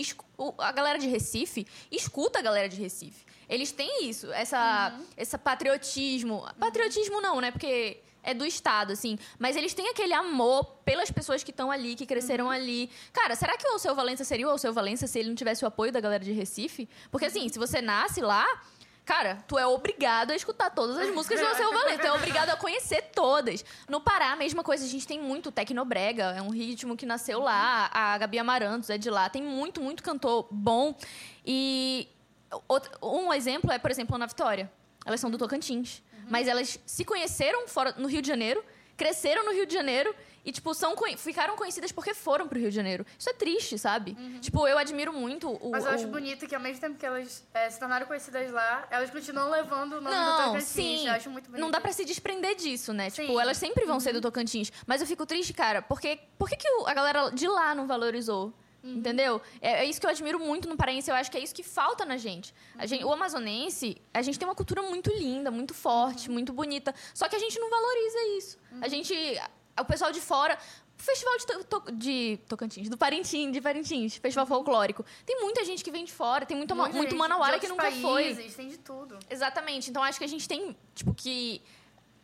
a 0.58 0.72
galera 0.72 0.98
de 0.98 1.08
Recife, 1.08 1.66
escuta 1.90 2.38
a 2.38 2.42
galera 2.42 2.68
de 2.68 2.80
Recife. 2.80 3.29
Eles 3.50 3.72
têm 3.72 4.08
isso, 4.08 4.32
essa, 4.32 4.96
esse 5.16 5.36
patriotismo. 5.36 6.46
Patriotismo 6.58 7.20
não, 7.20 7.40
né? 7.40 7.50
Porque 7.50 8.00
é 8.22 8.32
do 8.32 8.46
Estado, 8.46 8.92
assim. 8.92 9.18
Mas 9.40 9.56
eles 9.56 9.74
têm 9.74 9.88
aquele 9.88 10.14
amor 10.14 10.64
pelas 10.84 11.10
pessoas 11.10 11.42
que 11.42 11.50
estão 11.50 11.68
ali, 11.68 11.96
que 11.96 12.06
cresceram 12.06 12.48
ali. 12.48 12.88
Cara, 13.12 13.34
será 13.34 13.56
que 13.56 13.66
o 13.66 13.78
Seu 13.78 13.94
Valença 13.94 14.22
seria 14.22 14.48
o 14.48 14.56
Seu 14.56 14.72
Valença 14.72 15.06
se 15.08 15.18
ele 15.18 15.28
não 15.28 15.34
tivesse 15.34 15.64
o 15.64 15.68
apoio 15.68 15.90
da 15.90 16.00
galera 16.00 16.22
de 16.22 16.32
Recife? 16.32 16.88
Porque, 17.10 17.26
assim, 17.26 17.48
se 17.48 17.58
você 17.58 17.82
nasce 17.82 18.20
lá. 18.20 18.46
Cara, 19.02 19.42
tu 19.48 19.58
é 19.58 19.66
obrigado 19.66 20.30
a 20.30 20.36
escutar 20.36 20.70
todas 20.70 20.96
as 20.96 21.12
músicas 21.12 21.40
do 21.40 21.46
Alceu 21.46 21.72
Valença. 21.74 21.98
Tu 21.98 22.06
é 22.06 22.12
obrigado 22.12 22.50
a 22.50 22.56
conhecer 22.56 23.10
todas. 23.12 23.64
No 23.88 24.00
Pará, 24.00 24.30
a 24.32 24.36
mesma 24.36 24.62
coisa. 24.62 24.84
A 24.84 24.88
gente 24.88 25.04
tem 25.04 25.20
muito 25.20 25.50
tecnobrega. 25.50 26.34
É 26.36 26.42
um 26.42 26.50
ritmo 26.50 26.96
que 26.96 27.04
nasceu 27.04 27.40
lá. 27.40 27.90
A 27.92 28.16
Gabi 28.18 28.38
Amarantos 28.38 28.88
é 28.90 28.96
de 28.96 29.10
lá. 29.10 29.28
Tem 29.28 29.42
muito, 29.42 29.80
muito 29.80 30.04
cantor 30.04 30.46
bom. 30.52 30.94
E 31.44 32.06
outro- 32.68 32.90
um 33.02 33.32
exemplo 33.32 33.70
é, 33.72 33.78
por 33.78 33.90
exemplo, 33.90 34.14
a 34.14 34.16
Ana 34.16 34.26
Vitória. 34.26 34.70
Elas 35.04 35.20
são 35.20 35.30
do 35.30 35.38
Tocantins. 35.38 36.02
Mas 36.28 36.46
elas 36.46 36.78
se 36.86 37.04
conheceram 37.04 37.66
fora 37.66 37.94
no 37.98 38.06
Rio 38.06 38.22
de 38.22 38.28
Janeiro, 38.28 38.62
cresceram 38.96 39.44
no 39.44 39.52
Rio 39.52 39.66
de 39.66 39.72
Janeiro 39.74 40.14
e, 40.44 40.52
tipo, 40.52 40.72
são, 40.74 40.94
ficaram 41.16 41.56
conhecidas 41.56 41.90
porque 41.90 42.14
foram 42.14 42.46
pro 42.46 42.58
Rio 42.58 42.68
de 42.70 42.76
Janeiro. 42.76 43.04
Isso 43.18 43.28
é 43.28 43.32
triste, 43.32 43.76
sabe? 43.78 44.14
Tipo, 44.40 44.68
eu 44.68 44.78
admiro 44.78 45.12
muito 45.12 45.50
o. 45.50 45.70
Mas 45.70 45.84
eu 45.84 45.90
acho 45.90 46.04
o- 46.06 46.10
bonito 46.10 46.46
que 46.46 46.54
ao 46.54 46.60
mesmo 46.60 46.80
tempo 46.80 46.98
que 46.98 47.04
elas 47.04 47.42
é, 47.52 47.68
se 47.68 47.80
tornaram 47.80 48.06
conhecidas 48.06 48.50
lá, 48.52 48.86
elas 48.90 49.10
continuam 49.10 49.50
levando 49.50 49.94
o 49.94 50.00
nome 50.00 50.14
do 50.14 50.22
Não, 50.22 50.36
Tocantins. 50.46 50.64
sim. 50.68 51.06
Eu 51.08 51.14
acho 51.14 51.30
muito 51.30 51.46
bonito. 51.46 51.60
Não 51.60 51.70
dá 51.70 51.80
pra 51.80 51.92
se 51.92 52.04
desprender 52.04 52.54
disso, 52.54 52.92
né? 52.92 53.10
Tipo, 53.10 53.32
Sim. 53.32 53.40
elas 53.40 53.56
sempre 53.56 53.84
vão 53.86 53.98
ser 53.98 54.12
do 54.12 54.20
Tocantins. 54.20 54.70
Mas 54.86 55.00
eu 55.00 55.06
fico 55.06 55.26
triste, 55.26 55.52
cara, 55.52 55.82
porque 55.82 56.20
por 56.38 56.48
que, 56.48 56.56
que 56.56 56.68
a 56.86 56.94
galera 56.94 57.30
de 57.30 57.48
lá 57.48 57.74
não 57.74 57.86
valorizou? 57.86 58.52
Entendeu? 58.82 59.40
É, 59.60 59.82
é 59.82 59.84
isso 59.84 60.00
que 60.00 60.06
eu 60.06 60.10
admiro 60.10 60.38
muito 60.38 60.68
no 60.68 60.76
Paraense. 60.76 61.10
Eu 61.10 61.14
acho 61.14 61.30
que 61.30 61.36
é 61.36 61.40
isso 61.40 61.54
que 61.54 61.62
falta 61.62 62.04
na 62.04 62.16
gente. 62.16 62.54
A 62.78 62.86
gente. 62.86 63.04
O 63.04 63.12
amazonense, 63.12 64.00
a 64.14 64.22
gente 64.22 64.38
tem 64.38 64.48
uma 64.48 64.54
cultura 64.54 64.80
muito 64.82 65.10
linda, 65.12 65.50
muito 65.50 65.74
forte, 65.74 66.30
muito 66.30 66.52
bonita. 66.52 66.94
Só 67.14 67.28
que 67.28 67.36
a 67.36 67.38
gente 67.38 67.58
não 67.58 67.68
valoriza 67.70 68.18
isso. 68.38 68.58
A 68.80 68.88
gente. 68.88 69.14
O 69.78 69.84
pessoal 69.84 70.10
de 70.12 70.20
fora. 70.20 70.58
O 70.98 71.02
Festival 71.02 71.38
de, 71.38 71.46
To- 71.46 71.64
To- 71.64 71.92
de 71.92 72.38
Tocantins, 72.46 72.88
do 72.90 72.98
Parintins, 72.98 73.52
de 73.52 73.60
Parintins, 73.62 74.16
Festival 74.16 74.44
Folclórico. 74.46 75.02
Tem 75.24 75.40
muita 75.40 75.64
gente 75.64 75.82
que 75.82 75.90
vem 75.90 76.04
de 76.04 76.12
fora, 76.12 76.44
tem 76.44 76.54
muita, 76.54 76.74
ma- 76.74 76.82
Muita 76.84 76.96
muito 76.98 77.10
gente 77.12 77.18
manauara 77.18 77.58
que 77.58 77.66
nunca 77.68 77.90
foi. 77.90 78.34
países, 78.34 78.54
Tem 78.54 78.68
de 78.68 78.76
tudo. 78.78 79.18
Exatamente. 79.30 79.88
Então 79.88 80.02
acho 80.02 80.18
que 80.18 80.24
a 80.26 80.28
gente 80.28 80.46
tem, 80.46 80.76
tipo, 80.94 81.14
que 81.14 81.62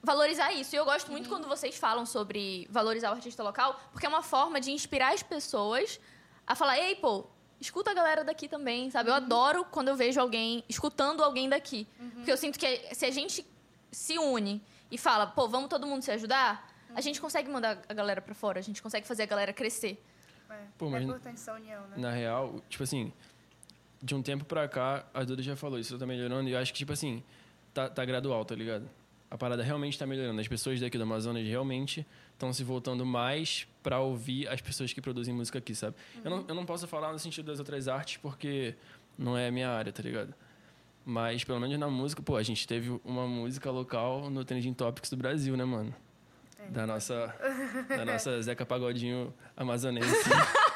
valorizar 0.02 0.52
isso. 0.52 0.74
E 0.74 0.78
eu 0.78 0.84
gosto 0.84 1.10
muito 1.10 1.26
quando 1.28 1.48
vocês 1.48 1.76
falam 1.76 2.04
sobre 2.04 2.66
valorizar 2.70 3.10
o 3.10 3.14
artista 3.14 3.42
local, 3.42 3.80
porque 3.92 4.04
é 4.04 4.08
uma 4.10 4.22
forma 4.22 4.60
de 4.60 4.70
inspirar 4.70 5.14
as 5.14 5.22
pessoas 5.22 5.98
a 6.46 6.54
falar, 6.54 6.78
ei, 6.78 6.94
pô, 6.96 7.26
escuta 7.60 7.90
a 7.90 7.94
galera 7.94 8.22
daqui 8.24 8.48
também, 8.48 8.90
sabe? 8.90 9.10
Eu 9.10 9.14
adoro 9.14 9.64
quando 9.64 9.88
eu 9.88 9.96
vejo 9.96 10.20
alguém 10.20 10.62
escutando 10.68 11.22
alguém 11.22 11.48
daqui. 11.48 11.86
Porque 12.14 12.30
eu 12.30 12.36
sinto 12.36 12.58
que 12.58 12.94
se 12.94 13.04
a 13.06 13.10
gente 13.10 13.44
se 13.90 14.18
une 14.18 14.62
e 14.90 14.96
fala, 14.98 15.26
pô, 15.26 15.48
vamos 15.48 15.68
todo 15.68 15.86
mundo 15.86 16.02
se 16.02 16.10
ajudar, 16.10 16.72
a 16.94 17.00
gente 17.00 17.20
consegue 17.20 17.50
mandar 17.50 17.78
a 17.88 17.94
galera 17.94 18.20
pra 18.20 18.34
fora, 18.34 18.58
a 18.58 18.62
gente 18.62 18.82
consegue 18.82 19.06
fazer 19.06 19.24
a 19.24 19.26
galera 19.26 19.52
crescer. 19.52 20.02
É, 20.48 20.54
Pô, 20.78 20.86
é 20.86 20.90
mas- 20.90 21.02
importante 21.04 21.34
essa 21.34 21.52
união, 21.54 21.82
né? 21.88 21.94
Na 21.96 22.10
real, 22.12 22.60
tipo 22.68 22.82
assim, 22.84 23.12
de 24.02 24.14
um 24.14 24.22
tempo 24.22 24.44
pra 24.44 24.68
cá, 24.68 25.04
a 25.12 25.24
Duda 25.24 25.42
já 25.42 25.56
falou, 25.56 25.78
isso 25.78 25.98
tá 25.98 26.06
melhorando, 26.06 26.48
e 26.48 26.52
eu 26.52 26.58
acho 26.58 26.72
que, 26.72 26.78
tipo 26.78 26.92
assim, 26.92 27.22
tá, 27.74 27.88
tá 27.88 28.04
gradual, 28.04 28.44
tá 28.44 28.54
ligado? 28.54 28.88
A 29.28 29.36
parada 29.36 29.62
realmente 29.64 29.98
tá 29.98 30.06
melhorando. 30.06 30.40
As 30.40 30.46
pessoas 30.46 30.78
daqui 30.80 30.96
do 30.96 31.02
Amazonas 31.02 31.44
realmente 31.44 32.06
estão 32.36 32.52
se 32.52 32.62
voltando 32.62 33.04
mais 33.06 33.66
pra 33.82 33.98
ouvir 33.98 34.46
as 34.48 34.60
pessoas 34.60 34.92
que 34.92 35.00
produzem 35.00 35.34
música 35.34 35.58
aqui, 35.58 35.74
sabe? 35.74 35.96
Eu, 36.22 36.30
não, 36.30 36.44
eu 36.48 36.54
não 36.54 36.66
posso 36.66 36.86
falar 36.86 37.10
no 37.12 37.18
sentido 37.18 37.46
das 37.46 37.58
outras 37.58 37.88
artes 37.88 38.18
porque 38.18 38.74
não 39.18 39.36
é 39.36 39.48
a 39.48 39.50
minha 39.50 39.70
área, 39.70 39.90
tá 39.92 40.02
ligado? 40.02 40.34
Mas, 41.04 41.44
pelo 41.44 41.58
menos 41.60 41.78
na 41.78 41.88
música, 41.88 42.20
pô, 42.20 42.36
a 42.36 42.42
gente 42.42 42.66
teve 42.66 43.00
uma 43.04 43.26
música 43.26 43.70
local 43.70 44.28
no 44.28 44.44
Trending 44.44 44.74
Topics 44.74 45.08
do 45.10 45.16
Brasil, 45.16 45.56
né, 45.56 45.64
mano? 45.64 45.94
Da 46.68 46.84
nossa, 46.86 47.32
da 47.88 48.04
nossa 48.04 48.42
Zeca 48.42 48.66
Pagodinho 48.66 49.32
amazonense. 49.56 50.08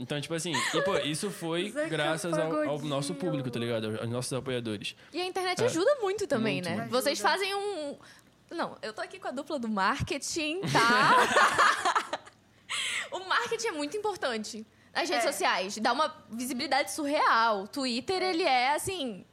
Então, 0.00 0.20
tipo 0.20 0.32
assim, 0.32 0.52
e, 0.52 0.82
pô, 0.82 0.96
isso 0.98 1.28
foi 1.28 1.72
Zeca 1.72 1.88
graças 1.88 2.32
ao, 2.38 2.52
ao 2.68 2.78
nosso 2.82 3.14
público, 3.16 3.50
tá 3.50 3.58
ligado? 3.58 3.98
Aos 4.00 4.08
nossos 4.08 4.32
apoiadores. 4.32 4.94
E 5.12 5.20
a 5.20 5.26
internet 5.26 5.60
É. 5.60 5.64
ajuda 5.66 5.96
muito 6.00 6.24
também, 6.28 6.54
Muito, 6.62 6.68
né? 6.68 6.76
muito. 6.76 6.90
Vocês 6.90 7.18
fazem 7.20 7.52
um. 7.52 7.96
Não, 8.50 8.76
eu 8.82 8.92
tô 8.92 9.00
aqui 9.00 9.18
com 9.18 9.28
a 9.28 9.30
dupla 9.30 9.58
do 9.58 9.68
marketing, 9.68 10.60
tá? 10.72 11.16
o 13.12 13.20
marketing 13.20 13.66
é 13.68 13.72
muito 13.72 13.96
importante. 13.96 14.66
Nas 14.94 15.08
redes 15.08 15.24
É. 15.26 15.30
sociais, 15.32 15.78
dá 15.78 15.92
uma 15.92 16.14
visibilidade 16.30 16.90
surreal. 16.92 17.64
O 17.64 17.68
Twitter, 17.68 18.22
ele 18.22 18.42
é 18.42 18.74
assim. 18.74 19.24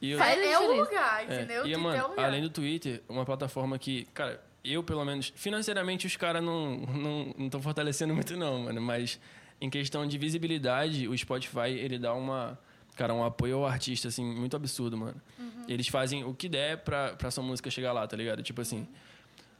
E 0.00 0.10
eu, 0.10 0.18
Faz 0.18 0.38
É, 0.38 0.52
é 0.52 0.58
o 0.58 0.60
diferença. 0.62 0.84
lugar, 0.90 1.20
é, 1.20 1.34
entendeu? 1.34 1.66
e, 1.66 1.72
é 1.72 1.76
o 1.76 1.80
mano, 1.80 2.08
lugar. 2.08 2.24
além 2.26 2.42
do 2.42 2.50
Twitter, 2.50 3.02
uma 3.08 3.24
plataforma 3.24 3.78
que, 3.78 4.04
cara, 4.12 4.42
eu 4.62 4.82
pelo 4.82 5.04
menos, 5.04 5.32
financeiramente 5.36 6.06
os 6.06 6.16
caras 6.16 6.42
não 6.42 6.74
estão 6.82 6.94
não, 6.94 7.34
não 7.52 7.62
fortalecendo 7.62 8.12
muito 8.14 8.36
não, 8.36 8.64
mano, 8.64 8.80
mas 8.82 9.18
em 9.60 9.70
questão 9.70 10.06
de 10.06 10.18
visibilidade, 10.18 11.08
o 11.08 11.16
Spotify, 11.16 11.70
ele 11.70 11.98
dá 11.98 12.12
uma, 12.12 12.58
cara, 12.94 13.12
um 13.14 13.24
apoio 13.24 13.58
ao 13.58 13.66
artista, 13.66 14.08
assim, 14.08 14.24
muito 14.24 14.56
absurdo, 14.56 14.96
mano. 14.96 15.20
Uhum. 15.38 15.64
Eles 15.68 15.88
fazem 15.88 16.24
o 16.24 16.34
que 16.34 16.48
der 16.48 16.78
pra, 16.78 17.14
pra 17.14 17.30
sua 17.30 17.42
música 17.42 17.70
chegar 17.70 17.92
lá, 17.92 18.06
tá 18.06 18.16
ligado? 18.16 18.42
Tipo 18.42 18.60
assim, 18.60 18.86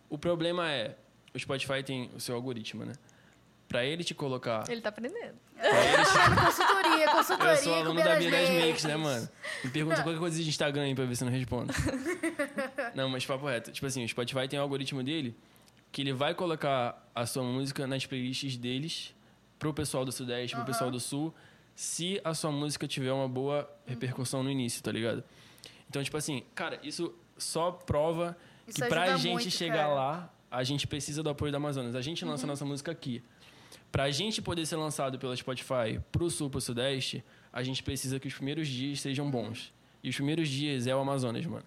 o 0.09 0.19
problema 0.19 0.71
é, 0.71 0.97
o 1.35 1.39
Spotify 1.39 1.83
tem 1.83 2.11
o 2.15 2.21
seu 2.21 2.35
algoritmo, 2.35 2.85
né? 2.85 2.93
Pra 3.69 3.85
ele 3.85 4.05
te 4.05 4.15
colocar... 4.15 4.65
Ele 4.69 4.81
tá 4.81 4.91
aprendendo. 4.91 5.35
Pra 5.57 5.85
ele 5.85 6.05
te 6.05 6.45
Consultoria, 6.45 7.11
consultoria. 7.11 7.53
Eu 7.53 7.57
sou 7.57 7.75
aluno 7.75 8.05
da 8.05 8.17
Bia 8.17 8.31
das. 8.31 8.51
Makes, 8.51 8.85
né, 8.85 8.97
mano? 8.97 9.29
Me 9.65 9.71
pergunta 9.71 10.03
qualquer 10.03 10.19
coisa 10.19 10.41
de 10.41 10.49
Instagram 10.49 10.83
aí 10.83 10.95
pra 10.95 11.05
ver 11.05 11.17
se 11.17 11.25
eu 11.25 11.27
não 11.27 11.37
respondo. 11.37 11.73
não, 12.95 13.09
mas 13.09 13.25
papo 13.25 13.47
reto. 13.47 13.73
Tipo 13.73 13.87
assim, 13.87 14.05
o 14.05 14.09
Spotify 14.09 14.47
tem 14.47 14.59
um 14.59 14.63
algoritmo 14.63 15.03
dele 15.03 15.35
que 15.91 16.03
ele 16.03 16.13
vai 16.13 16.35
colocar 16.35 17.09
a 17.15 17.25
sua 17.25 17.43
música 17.43 17.87
nas 17.87 18.05
playlists 18.05 18.57
deles 18.57 19.15
pro 19.59 19.73
pessoal 19.73 20.05
do 20.05 20.13
Sudeste, 20.13 20.57
pro 20.57 20.65
pessoal 20.65 20.91
do 20.91 20.99
Sul, 21.01 21.35
se 21.75 22.21
a 22.25 22.35
sua 22.35 22.51
música 22.53 22.87
tiver 22.87 23.13
uma 23.13 23.29
boa 23.29 23.69
repercussão 23.87 24.43
no 24.43 24.51
início, 24.51 24.83
tá 24.83 24.93
ligado? 24.93 25.25
Então, 25.89 26.03
tipo 26.03 26.17
assim, 26.17 26.43
cara, 26.55 26.79
isso 26.83 27.15
só 27.37 27.71
prova 27.73 28.37
Isso 28.67 28.81
que 28.83 28.89
pra 28.89 29.17
gente 29.17 29.33
muito, 29.33 29.51
chegar 29.51 29.77
cara. 29.85 29.95
lá, 29.95 30.35
a 30.51 30.63
gente 30.63 30.87
precisa 30.87 31.23
do 31.23 31.31
apoio 31.31 31.51
da 31.53 31.59
Amazonas. 31.59 31.95
A 31.95 32.01
gente 32.01 32.25
lança 32.25 32.47
nossa 32.47 32.65
música 32.65 32.93
aqui. 32.93 33.23
Pra 33.91 34.11
gente 34.11 34.41
poder 34.43 34.67
ser 34.67 34.77
lançado 34.77 35.19
pela 35.19 35.37
Spotify 35.37 36.01
pro 36.11 36.29
sul, 36.31 36.51
pro 36.51 36.61
sudeste, 36.61 37.25
a 37.53 37.63
gente 37.63 37.83
precisa 37.83 38.19
que 38.19 38.27
os 38.27 38.35
primeiros 38.35 38.67
dias 38.69 39.01
sejam 39.01 39.31
bons. 39.31 39.73
E 40.03 40.09
os 40.09 40.17
primeiros 40.17 40.49
dias 40.49 40.87
é 40.87 40.95
o 40.95 40.99
Amazonas, 40.99 41.45
mano. 41.47 41.65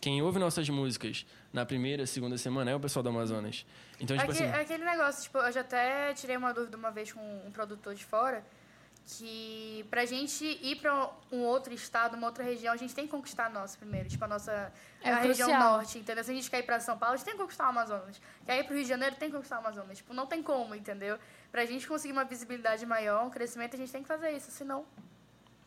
Quem 0.00 0.20
ouve 0.22 0.38
nossas 0.38 0.68
músicas 0.68 1.26
na 1.52 1.64
primeira, 1.66 2.06
segunda 2.06 2.36
semana 2.38 2.70
é 2.70 2.74
o 2.74 2.80
pessoal 2.80 3.02
do 3.02 3.10
Amazonas. 3.10 3.66
Então, 4.00 4.16
tipo 4.16 4.30
Aque- 4.32 4.42
assim, 4.44 4.52
Aquele 4.52 4.84
negócio, 4.84 5.22
tipo, 5.24 5.38
eu 5.38 5.52
já 5.52 5.60
até 5.60 6.12
tirei 6.14 6.36
uma 6.36 6.52
dúvida 6.52 6.76
uma 6.76 6.90
vez 6.90 7.12
com 7.12 7.20
um 7.46 7.50
produtor 7.50 7.94
de 7.94 8.04
fora, 8.04 8.44
que 9.16 9.86
pra 9.90 10.04
gente 10.04 10.44
ir 10.44 10.76
pra 10.76 11.10
um 11.32 11.40
outro 11.40 11.72
estado, 11.74 12.16
uma 12.16 12.26
outra 12.26 12.44
região, 12.44 12.72
a 12.72 12.76
gente 12.76 12.94
tem 12.94 13.06
que 13.06 13.10
conquistar 13.10 13.46
a 13.46 13.48
nossa 13.48 13.76
primeiro. 13.76 14.08
Tipo, 14.08 14.24
a 14.24 14.28
nossa 14.28 14.72
É 15.02 15.10
a 15.10 15.16
região 15.16 15.48
norte, 15.58 15.98
entendeu? 15.98 16.22
Se 16.22 16.30
a 16.30 16.34
gente 16.34 16.50
quer 16.50 16.60
ir 16.60 16.62
pra 16.62 16.78
São 16.80 16.96
Paulo, 16.96 17.14
a 17.14 17.16
gente 17.16 17.24
tem 17.24 17.34
que 17.34 17.40
conquistar 17.40 17.66
o 17.66 17.68
Amazonas. 17.68 18.20
Quer 18.46 18.58
ir 18.58 18.64
pro 18.64 18.74
Rio 18.74 18.84
de 18.84 18.88
Janeiro, 18.88 19.16
tem 19.16 19.28
que 19.28 19.34
conquistar 19.34 19.56
o 19.56 19.58
Amazonas. 19.60 19.96
Tipo, 19.96 20.14
não 20.14 20.26
tem 20.26 20.42
como, 20.42 20.74
entendeu? 20.74 21.18
Pra 21.50 21.64
gente 21.64 21.86
conseguir 21.86 22.12
uma 22.12 22.24
visibilidade 22.24 22.86
maior, 22.86 23.26
um 23.26 23.30
crescimento, 23.30 23.74
a 23.74 23.78
gente 23.78 23.90
tem 23.90 24.02
que 24.02 24.08
fazer 24.08 24.30
isso. 24.30 24.50
Senão, 24.50 24.84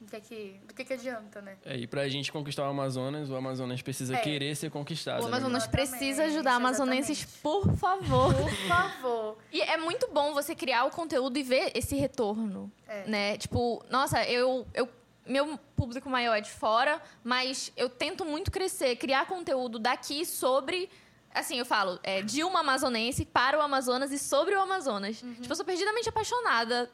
do 0.03 0.11
que 0.11 0.19
que, 0.21 0.59
do 0.67 0.73
que, 0.73 0.83
que 0.85 0.93
adianta, 0.93 1.41
né? 1.41 1.57
é, 1.65 1.77
e 1.77 1.87
pra 1.87 2.07
gente 2.09 2.31
conquistar 2.31 2.63
o 2.63 2.69
Amazonas, 2.69 3.29
o 3.29 3.35
Amazonas 3.35 3.81
precisa 3.81 4.15
É. 4.15 4.19
querer 4.19 4.55
ser 4.55 4.69
conquistado. 4.69 5.19
O 5.21 5.23
né, 5.23 5.27
Amazonas? 5.37 5.63
Exatamente, 5.63 5.89
precisa 5.89 6.23
ajudar 6.25 6.55
amazonenses, 6.55 7.19
exatamente. 7.19 7.41
por 7.41 7.77
favor. 7.77 8.33
Por 8.35 8.51
favor. 8.67 9.37
E 9.51 9.61
é 9.61 9.77
muito 9.77 10.07
bom 10.11 10.33
você 10.33 10.53
criar 10.55 10.85
o 10.85 10.91
conteúdo 10.91 11.37
e 11.37 11.43
ver 11.43 11.71
esse 11.75 11.95
retorno, 11.95 12.71
É. 12.87 13.07
né? 13.07 13.37
Tipo, 13.37 13.83
nossa, 13.89 14.23
eu, 14.25 14.67
eu 14.73 14.87
meu 15.25 15.57
público 15.75 16.09
maior 16.09 16.35
é 16.35 16.41
de 16.41 16.51
fora, 16.51 17.01
mas 17.23 17.71
eu 17.77 17.87
tento 17.89 18.25
muito 18.25 18.51
crescer, 18.51 18.97
criar 18.97 19.25
conteúdo 19.25 19.79
daqui 19.79 20.25
sobre 20.25 20.89
assim, 21.33 21.57
eu 21.57 21.65
falo, 21.65 21.99
é, 22.03 22.21
de 22.21 22.43
uma 22.43 22.59
amazonense 22.59 23.25
para 23.25 23.57
o 23.57 23.61
Amazonas 23.61 24.11
e 24.11 24.19
sobre 24.19 24.53
o 24.53 24.61
Amazonas. 24.61 25.17
Tipo, 25.17 25.47
eu 25.51 25.55
sou 25.55 25.65
perdidamente 25.65 26.07
apaixonada 26.07 26.91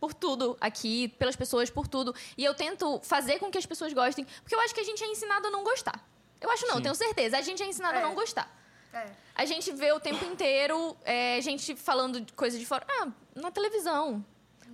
por 0.00 0.14
tudo 0.14 0.56
aqui, 0.60 1.08
pelas 1.08 1.36
pessoas, 1.36 1.70
por 1.70 1.86
tudo. 1.88 2.14
E 2.36 2.44
eu 2.44 2.54
tento 2.54 3.00
fazer 3.02 3.38
com 3.38 3.50
que 3.50 3.58
as 3.58 3.66
pessoas 3.66 3.92
gostem, 3.92 4.26
porque 4.42 4.54
eu 4.54 4.60
acho 4.60 4.74
que 4.74 4.80
a 4.80 4.84
gente 4.84 5.02
é 5.02 5.06
ensinado 5.06 5.46
a 5.46 5.50
não 5.50 5.64
gostar. 5.64 6.04
Eu 6.40 6.50
acho 6.50 6.66
não, 6.66 6.76
Sim. 6.76 6.82
tenho 6.82 6.94
certeza. 6.94 7.36
A 7.38 7.42
gente 7.42 7.62
é 7.62 7.66
ensinado 7.66 7.96
a 7.96 8.00
É. 8.00 8.02
não 8.02 8.14
gostar. 8.14 8.48
É. 8.92 9.06
A 9.34 9.44
gente 9.44 9.70
vê 9.72 9.92
o 9.92 10.00
tempo 10.00 10.24
inteiro 10.24 10.96
é, 11.04 11.40
gente 11.40 11.74
falando 11.76 12.20
de 12.20 12.32
coisa 12.32 12.58
de 12.58 12.64
fora. 12.64 12.86
Ah, 12.88 13.08
na 13.34 13.50
televisão. 13.50 14.24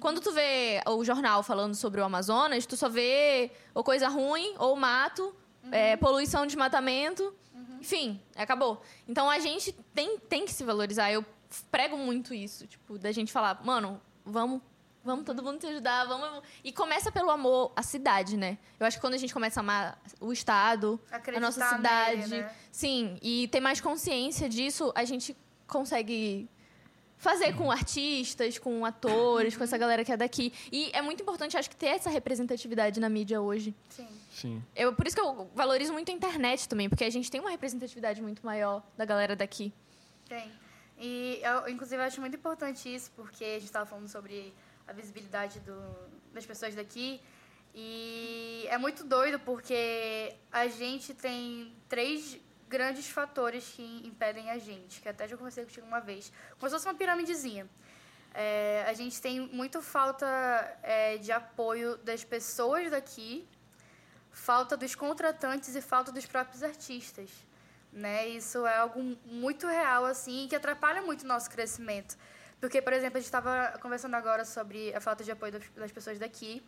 Quando 0.00 0.20
tu 0.20 0.32
vê 0.32 0.82
o 0.87 1.04
jornal 1.04 1.42
falando 1.42 1.74
sobre 1.74 2.00
o 2.00 2.04
Amazonas, 2.04 2.66
tu 2.66 2.76
só 2.76 2.88
vê 2.88 3.50
ou 3.72 3.82
coisa 3.82 4.08
ruim, 4.08 4.54
ou 4.58 4.76
mato, 4.76 5.34
é, 5.70 5.96
poluição, 5.96 6.46
desmatamento. 6.46 7.34
Enfim, 7.80 8.20
acabou. 8.37 8.82
Então 9.08 9.28
a 9.30 9.38
gente 9.38 9.72
tem, 9.94 10.18
tem 10.18 10.44
que 10.44 10.52
se 10.52 10.64
valorizar. 10.64 11.10
Eu 11.12 11.24
prego 11.70 11.96
muito 11.96 12.32
isso, 12.34 12.66
tipo, 12.66 12.98
da 12.98 13.12
gente 13.12 13.30
falar, 13.32 13.62
mano, 13.64 14.00
vamos. 14.24 14.60
Vamos 15.05 15.27
todo 15.27 15.43
mundo 15.43 15.59
te 15.59 15.67
ajudar, 15.67 16.07
vamos. 16.07 16.43
E 16.64 16.73
começa 16.73 17.12
pelo 17.12 17.31
amor 17.31 17.73
à 17.77 17.83
cidade, 17.83 18.37
né? 18.37 18.57
Eu 18.81 18.87
acho 18.87 18.97
que 18.97 19.01
quando 19.03 19.14
a 19.14 19.19
gente 19.19 19.35
começa 19.35 19.61
a 19.61 19.62
amar 19.62 19.99
o 20.19 20.33
Estado, 20.33 20.99
a 21.12 21.17
Acreditar 21.17 21.45
nossa 21.45 21.69
cidade. 21.77 22.21
nele, 22.23 22.43
né? 22.43 22.55
Sim, 22.73 23.19
e 23.21 23.47
ter 23.49 23.61
mais 23.61 23.81
consciência 23.81 24.49
disso, 24.49 24.90
a 24.95 25.05
gente 25.05 25.37
consegue 25.67 26.49
fazer 27.19 27.55
com 27.55 27.71
artistas, 27.71 28.59
com 28.59 28.85
atores, 28.85 29.57
com 29.57 29.64
essa 29.64 29.79
galera 29.79 30.05
que 30.05 30.12
é 30.12 30.17
daqui. 30.17 30.53
E 30.73 30.90
é 30.93 31.01
muito 31.03 31.23
importante, 31.23 31.57
acho 31.57 31.71
que, 31.71 31.77
ter 31.77 31.87
essa 31.87 32.11
representatividade 32.11 32.99
na 32.99 33.09
mídia 33.09 33.40
hoje. 33.40 33.75
Sim. 33.90 34.09
Sim. 34.33 34.62
Eu, 34.75 34.93
por 34.95 35.07
isso 35.07 35.14
que 35.14 35.23
eu 35.23 35.49
valorizo 35.55 35.93
muito 35.93 36.11
a 36.11 36.14
internet 36.14 36.69
também, 36.69 36.88
porque 36.88 37.05
a 37.05 37.11
gente 37.11 37.31
tem 37.31 37.40
uma 37.40 37.51
representatividade 37.51 38.21
muito 38.21 38.45
maior 38.45 38.83
da 38.97 39.05
galera 39.05 39.37
daqui. 39.37 39.73
Tem. 40.29 40.51
E 40.99 41.40
eu, 41.43 41.69
inclusive, 41.69 42.01
eu 42.01 42.07
acho 42.07 42.21
muito 42.21 42.37
importante 42.37 42.93
isso, 42.93 43.11
porque 43.17 43.45
a 43.45 43.55
gente 43.55 43.64
estava 43.64 43.87
falando 43.87 44.09
sobre 44.09 44.53
a 44.87 44.92
visibilidade 44.92 45.61
do, 45.61 45.79
das 46.33 46.44
pessoas 46.44 46.75
daqui. 46.75 47.20
E 47.75 48.66
é 48.68 48.79
muito 48.79 49.03
doido, 49.05 49.38
porque 49.40 50.35
a 50.53 50.68
gente 50.68 51.12
tem 51.14 51.75
três 51.88 52.38
grandes 52.68 53.09
fatores 53.09 53.73
que 53.75 54.03
impedem 54.07 54.51
a 54.51 54.59
gente, 54.59 55.01
que 55.01 55.09
até 55.09 55.27
já 55.29 55.37
conversei 55.37 55.64
contigo 55.64 55.87
uma 55.87 56.01
vez. 56.01 56.33
Como 56.59 56.68
se 56.68 56.77
fosse 56.77 56.87
uma 56.87 56.94
piramidezinha. 56.94 57.68
É, 58.33 58.85
a 58.88 58.92
gente 58.92 59.20
tem 59.20 59.40
muito 59.40 59.81
falta 59.81 60.27
é, 60.83 61.16
de 61.18 61.31
apoio 61.31 61.97
das 61.99 62.25
pessoas 62.25 62.90
daqui, 62.90 63.47
falta 64.33 64.77
dos 64.77 64.94
contratantes 64.94 65.75
e 65.77 65.81
falta 65.81 66.11
dos 66.11 66.27
próprios 66.27 66.62
artistas. 66.62 67.31
Né? 67.92 68.27
Isso 68.29 68.66
é 68.66 68.77
algo 68.77 69.01
muito 69.25 69.68
real, 69.68 70.05
assim, 70.05 70.49
que 70.49 70.57
atrapalha 70.57 71.01
muito 71.01 71.23
o 71.23 71.27
nosso 71.27 71.49
crescimento. 71.49 72.16
Porque, 72.64 72.81
por 72.81 72.94
exemplo, 72.94 73.18
a 73.18 73.20
gente 73.20 73.27
estava 73.27 73.79
conversando 73.79 74.14
agora 74.14 74.42
sobre 74.42 74.94
a 74.94 75.00
falta 75.00 75.22
de 75.22 75.31
apoio 75.31 75.53
das, 75.53 75.92
pessoas 75.92 76.18
daqui, 76.18 76.62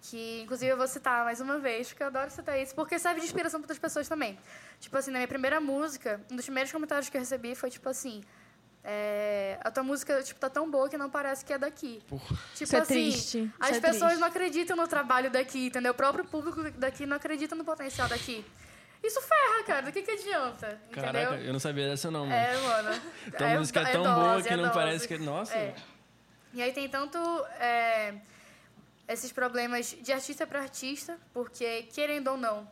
que 0.00 0.42
inclusive 0.42 0.70
eu 0.70 0.76
vou 0.76 0.86
citar 0.86 1.24
mais 1.24 1.40
uma 1.40 1.58
vez, 1.58 1.88
porque 1.88 2.04
eu 2.04 2.06
adoro 2.06 2.30
citar 2.30 2.56
isso, 2.56 2.72
porque 2.72 3.00
serve 3.00 3.18
de 3.18 3.26
inspiração 3.26 3.58
para 3.58 3.64
outras 3.64 3.78
pessoas 3.80 4.08
também. 4.08 4.38
Tipo 4.78 4.96
assim, 4.96 5.10
na 5.10 5.18
minha 5.18 5.26
primeira 5.26 5.60
música, 5.60 6.20
um 6.30 6.36
dos 6.36 6.44
primeiros 6.44 6.70
comentários 6.70 7.08
que 7.08 7.16
eu 7.16 7.20
recebi 7.20 7.56
foi 7.56 7.68
tipo 7.68 7.88
assim: 7.88 8.22
é, 8.84 9.58
a 9.60 9.72
tua 9.72 9.82
música 9.82 10.22
tipo, 10.22 10.38
tá 10.38 10.48
tão 10.48 10.70
boa 10.70 10.88
que 10.88 10.96
não 10.96 11.10
parece 11.10 11.44
que 11.44 11.52
é 11.52 11.58
daqui. 11.58 12.00
Porra. 12.06 12.36
Tipo 12.54 12.62
Isso 12.62 12.76
é 12.76 12.78
assim, 12.78 12.94
triste, 12.94 13.52
as 13.58 13.70
isso 13.70 13.78
é 13.78 13.80
pessoas 13.80 14.10
triste. 14.10 14.20
não 14.20 14.28
acreditam 14.28 14.76
no 14.76 14.86
trabalho 14.86 15.32
daqui, 15.32 15.66
entendeu? 15.66 15.90
O 15.90 15.96
próprio 15.96 16.24
público 16.24 16.62
daqui 16.78 17.06
não 17.06 17.16
acredita 17.16 17.56
no 17.56 17.64
potencial 17.64 18.08
daqui. 18.08 18.44
Isso 19.02 19.20
ferra, 19.22 19.64
cara. 19.66 19.82
Do 19.82 19.92
que, 19.92 20.02
que 20.02 20.10
adianta? 20.10 20.78
Caraca, 20.92 21.22
entendeu? 21.34 21.46
eu 21.46 21.52
não 21.52 21.60
sabia 21.60 21.88
dessa 21.88 22.10
não, 22.10 22.26
mano. 22.26 22.32
É, 22.34 22.56
mano. 22.60 23.02
Tua 23.36 23.48
música 23.48 23.80
é 23.80 23.92
tão 23.92 24.02
dose, 24.02 24.14
boa 24.20 24.42
que 24.42 24.48
é 24.48 24.56
não 24.56 24.64
dose. 24.64 24.74
parece 24.74 25.08
que... 25.08 25.18
Nossa. 25.18 25.54
É. 25.54 25.74
E 26.52 26.60
aí 26.62 26.72
tem 26.72 26.88
tanto 26.88 27.18
é, 27.58 28.14
esses 29.08 29.32
problemas 29.32 29.96
de 30.00 30.12
artista 30.12 30.46
para 30.46 30.60
artista, 30.60 31.16
porque, 31.32 31.84
querendo 31.94 32.28
ou 32.32 32.36
não, 32.36 32.68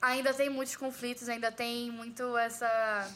ainda 0.00 0.32
tem 0.32 0.48
muitos 0.48 0.76
conflitos, 0.76 1.28
ainda 1.28 1.50
tem 1.50 1.90
muito 1.90 2.36
essa... 2.38 3.10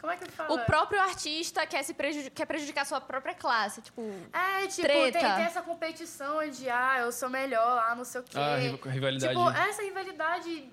Como 0.00 0.12
é 0.12 0.16
que 0.16 0.30
fala? 0.30 0.52
O 0.54 0.64
próprio 0.64 1.00
artista 1.00 1.66
quer, 1.66 1.82
se 1.82 1.92
prejudicar, 1.92 2.30
quer 2.32 2.46
prejudicar 2.46 2.82
a 2.82 2.84
sua 2.84 3.00
própria 3.00 3.34
classe. 3.34 3.82
Tipo, 3.82 4.02
É, 4.32 4.64
tipo, 4.68 4.82
Treta. 4.82 5.18
tem, 5.18 5.34
tem 5.34 5.44
essa 5.44 5.60
competição 5.60 6.48
de, 6.48 6.70
ah, 6.70 6.98
eu 7.00 7.10
sou 7.10 7.28
melhor, 7.28 7.82
ah, 7.84 7.96
não 7.96 8.04
sei 8.04 8.20
o 8.20 8.24
quê. 8.24 8.38
Ah, 8.38 8.56
riva- 8.58 8.88
rivalidade. 8.90 9.34
Tipo, 9.34 9.50
essa 9.50 9.82
rivalidade 9.82 10.70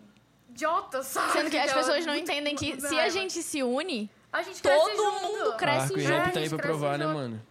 idiota, 0.55 1.03
sabe? 1.03 1.31
sendo 1.33 1.49
que 1.49 1.57
as 1.57 1.69
Ela- 1.71 1.79
pessoas 1.81 2.05
não 2.05 2.13
muito- 2.13 2.31
entendem 2.31 2.55
que 2.55 2.67
muito 2.69 2.87
se 2.87 2.97
a 2.99 3.09
gente 3.09 3.43
se 3.43 3.61
une, 3.61 4.09
A 4.31 4.41
gente 4.41 4.61
cresce 4.61 4.79
todo 4.91 4.95
junto. 4.97 5.21
mundo 5.21 5.53
cresce 5.57 5.79
Arco 5.93 5.99
e 5.99 6.01
junto. 6.01 6.13
É, 6.13 6.15
a 6.17 6.23
Rap 6.23 6.33
tá 6.33 6.39
aí 6.39 6.49
pra 6.49 6.57
provar, 6.57 6.97
né, 6.97 7.05
mano? 7.05 7.41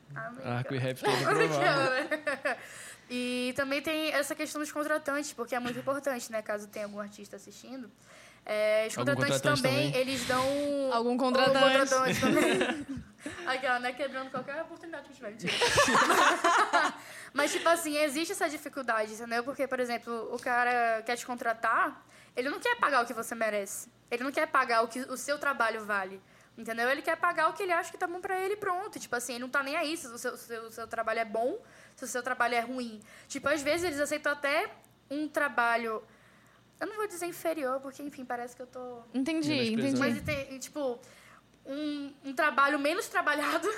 Arco 0.44 0.74
e. 0.74 0.78
Rap 0.78 1.00
tá 1.02 1.10
aí 1.10 1.22
pra 1.24 1.34
provar. 1.34 1.60
né? 2.44 2.56
E 3.10 3.52
também 3.54 3.82
tem 3.82 4.12
essa 4.12 4.34
questão 4.34 4.60
dos 4.60 4.72
contratantes, 4.72 5.32
porque 5.32 5.54
é 5.54 5.60
muito 5.60 5.78
importante, 5.78 6.32
né? 6.32 6.40
Caso 6.40 6.66
tenha 6.68 6.86
algum 6.86 6.98
artista 7.00 7.36
assistindo. 7.36 7.90
É, 8.46 8.86
os 8.88 8.96
Algum 8.98 9.12
contratantes 9.12 9.40
contratante 9.40 9.62
também, 9.62 9.86
também? 9.92 10.00
eles 10.00 10.26
dão... 10.26 10.44
Algum 10.92 11.16
contratante. 11.16 11.58
contratante 11.90 12.20
também. 12.20 12.86
Aquela, 13.46 13.78
né? 13.78 13.92
Quebrando 13.92 14.30
qualquer 14.30 14.62
oportunidade 14.62 15.08
que 15.08 15.14
tiver. 15.14 15.30
Mentira. 15.30 15.52
Mas, 17.32 17.52
tipo 17.52 17.68
assim, 17.68 17.96
existe 17.98 18.32
essa 18.32 18.48
dificuldade, 18.48 19.12
entendeu? 19.12 19.42
Porque, 19.44 19.66
por 19.66 19.80
exemplo, 19.80 20.34
o 20.34 20.38
cara 20.38 21.02
quer 21.02 21.16
te 21.16 21.26
contratar, 21.26 22.04
ele 22.36 22.48
não 22.48 22.60
quer 22.60 22.76
pagar 22.76 23.02
o 23.02 23.06
que 23.06 23.12
você 23.12 23.34
merece. 23.34 23.88
Ele 24.10 24.22
não 24.22 24.32
quer 24.32 24.46
pagar 24.46 24.82
o 24.82 24.88
que 24.88 25.00
o 25.00 25.16
seu 25.16 25.38
trabalho 25.38 25.84
vale. 25.84 26.20
Entendeu? 26.56 26.88
Ele 26.88 27.02
quer 27.02 27.16
pagar 27.16 27.48
o 27.48 27.52
que 27.52 27.64
ele 27.64 27.72
acha 27.72 27.90
que 27.90 27.98
tá 27.98 28.06
bom 28.06 28.20
pra 28.20 28.38
ele 28.38 28.54
e 28.54 28.56
pronto. 28.56 28.98
Tipo 28.98 29.16
assim, 29.16 29.32
ele 29.34 29.42
não 29.42 29.48
tá 29.48 29.62
nem 29.62 29.76
aí 29.76 29.96
se 29.96 30.06
o 30.06 30.16
seu, 30.16 30.36
se 30.36 30.56
o 30.58 30.70
seu 30.70 30.86
trabalho 30.86 31.18
é 31.20 31.24
bom, 31.24 31.58
se 31.96 32.04
o 32.04 32.06
seu 32.06 32.22
trabalho 32.22 32.54
é 32.54 32.60
ruim. 32.60 33.00
Tipo, 33.26 33.48
às 33.48 33.60
vezes 33.60 33.84
eles 33.84 34.00
aceitam 34.00 34.32
até 34.32 34.70
um 35.10 35.28
trabalho. 35.28 36.02
Eu 36.78 36.86
não 36.86 36.96
vou 36.96 37.06
dizer 37.08 37.26
inferior, 37.26 37.80
porque, 37.80 38.02
enfim, 38.02 38.24
parece 38.24 38.54
que 38.54 38.62
eu 38.62 38.66
tô 38.66 39.02
entendi, 39.12 39.72
entendi. 39.72 39.98
mas 39.98 40.20
tem, 40.22 40.58
tipo, 40.58 41.00
um, 41.66 42.12
um 42.24 42.32
trabalho 42.32 42.78
menos 42.78 43.08
trabalhado 43.08 43.68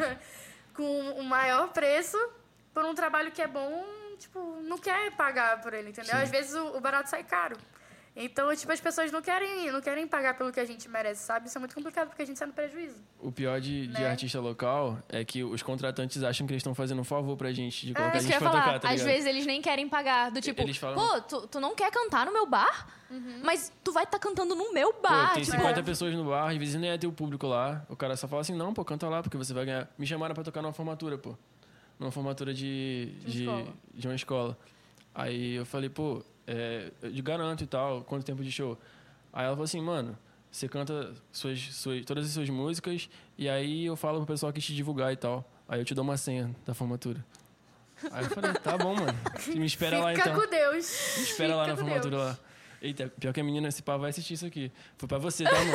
com 0.74 1.00
um 1.18 1.22
maior 1.22 1.68
preço 1.68 2.18
por 2.72 2.84
um 2.84 2.94
trabalho 2.94 3.30
que 3.30 3.42
é 3.42 3.46
bom, 3.46 3.84
tipo, 4.18 4.60
não 4.62 4.78
quer 4.78 5.10
pagar 5.12 5.60
por 5.60 5.74
ele, 5.74 5.90
entendeu? 5.90 6.16
Sim. 6.16 6.22
Às 6.22 6.30
vezes 6.30 6.54
o, 6.54 6.76
o 6.76 6.80
barato 6.80 7.10
sai 7.10 7.22
caro. 7.24 7.56
Então, 8.14 8.54
tipo, 8.54 8.70
as 8.70 8.78
pessoas 8.80 9.10
não 9.10 9.22
querem, 9.22 9.72
não 9.72 9.80
querem 9.80 10.06
pagar 10.06 10.36
pelo 10.36 10.52
que 10.52 10.60
a 10.60 10.66
gente 10.66 10.86
merece, 10.86 11.24
sabe? 11.24 11.48
Isso 11.48 11.56
é 11.56 11.60
muito 11.60 11.74
complicado 11.74 12.08
porque 12.08 12.20
a 12.20 12.26
gente 12.26 12.38
sai 12.38 12.46
no 12.46 12.52
prejuízo. 12.52 12.96
O 13.18 13.32
pior 13.32 13.58
de, 13.58 13.86
de 13.86 13.92
Né? 14.00 14.06
artista 14.06 14.38
local 14.38 14.98
é 15.08 15.24
que 15.24 15.42
os 15.42 15.62
contratantes 15.62 16.22
acham 16.22 16.46
que 16.46 16.52
eles 16.52 16.60
estão 16.60 16.74
fazendo 16.74 17.00
um 17.00 17.04
favor 17.04 17.38
pra 17.38 17.50
gente, 17.52 17.86
de 17.86 17.94
colocar 17.94 18.14
É 18.14 18.18
a 18.18 18.20
gente 18.22 18.36
pra 18.36 18.50
falar. 18.50 18.64
tocar, 18.64 18.80
tá 18.80 18.90
Às 18.90 19.02
vezes 19.02 19.24
eles 19.24 19.46
nem 19.46 19.62
querem 19.62 19.88
pagar. 19.88 20.30
Do 20.30 20.42
tipo, 20.42 20.60
Eles 20.60 20.76
falam- 20.76 20.96
pô, 20.96 21.20
tu, 21.22 21.46
tu 21.46 21.58
não 21.58 21.74
quer 21.74 21.90
cantar 21.90 22.26
no 22.26 22.32
meu 22.34 22.44
bar? 22.46 22.86
Mas 23.42 23.72
tu 23.82 23.92
vai 23.92 24.04
estar 24.04 24.18
cantando 24.18 24.54
no 24.54 24.72
meu 24.74 24.94
bar. 25.02 25.28
Pô, 25.28 25.34
tem 25.36 25.42
tipo, 25.44 25.56
50 25.56 25.82
pessoas 25.82 26.14
no 26.14 26.24
bar, 26.26 26.50
às 26.50 26.56
vezes 26.58 26.74
nem 26.74 26.90
é 26.90 26.98
ter 26.98 27.06
o 27.06 27.12
público 27.12 27.46
lá. 27.46 27.82
O 27.88 27.96
cara 27.96 28.14
só 28.16 28.28
fala 28.28 28.42
assim, 28.42 28.54
não, 28.54 28.74
pô, 28.74 28.84
canta 28.84 29.08
lá, 29.08 29.22
porque 29.22 29.36
você 29.38 29.54
vai 29.54 29.64
ganhar. 29.64 29.88
Me 29.98 30.06
chamaram 30.06 30.34
pra 30.34 30.44
tocar 30.44 30.60
numa 30.60 30.72
formatura, 30.74 31.16
pô. 31.16 31.34
Numa 31.98 32.10
formatura 32.10 32.52
de, 32.52 33.06
De 33.20 33.30
de, 33.32 33.40
escola. 33.44 33.66
de 33.94 34.06
uma 34.08 34.14
escola. 34.16 34.58
Aí 35.14 35.54
eu 35.56 35.66
falei, 35.66 35.88
pô, 35.90 36.22
é, 36.46 36.90
eu 37.02 37.12
te 37.12 37.22
garanto 37.22 37.64
e 37.64 37.66
tal, 37.66 38.02
quanto 38.04 38.24
tempo 38.24 38.42
de 38.42 38.50
show? 38.50 38.78
Aí 39.32 39.44
ela 39.44 39.54
falou 39.54 39.64
assim, 39.64 39.80
mano, 39.80 40.16
você 40.50 40.68
canta 40.68 41.14
suas, 41.30 41.60
suas, 41.74 42.04
todas 42.04 42.26
as 42.26 42.32
suas 42.32 42.50
músicas 42.50 43.08
e 43.38 43.48
aí 43.48 43.86
eu 43.86 43.96
falo 43.96 44.18
pro 44.18 44.26
pessoal 44.26 44.52
que 44.52 44.60
te 44.60 44.74
divulgar 44.74 45.12
e 45.12 45.16
tal. 45.16 45.48
Aí 45.68 45.80
eu 45.80 45.84
te 45.84 45.94
dou 45.94 46.04
uma 46.04 46.16
senha 46.16 46.54
da 46.66 46.74
formatura. 46.74 47.24
Aí 48.10 48.24
eu 48.24 48.30
falei, 48.30 48.52
tá 48.54 48.76
bom, 48.76 48.94
mano. 48.94 49.18
Me 49.54 49.64
espera 49.64 49.98
lá 50.00 50.12
Fica 50.12 50.28
então. 50.28 50.40
com 50.40 50.50
Deus. 50.50 51.14
Me 51.16 51.22
espera 51.22 51.54
lá 51.56 51.64
Fica 51.64 51.76
na 51.76 51.80
com 51.80 51.88
formatura 51.88 52.16
Deus. 52.16 52.28
lá. 52.28 52.38
Eita, 52.82 53.08
pior 53.08 53.32
que 53.32 53.40
a 53.40 53.44
menina, 53.44 53.68
esse 53.68 53.82
pá 53.82 53.96
vai 53.96 54.10
assistir 54.10 54.34
isso 54.34 54.44
aqui. 54.44 54.72
Foi 54.98 55.08
pra 55.08 55.18
você, 55.18 55.44
tá, 55.44 55.52
mano? 55.52 55.72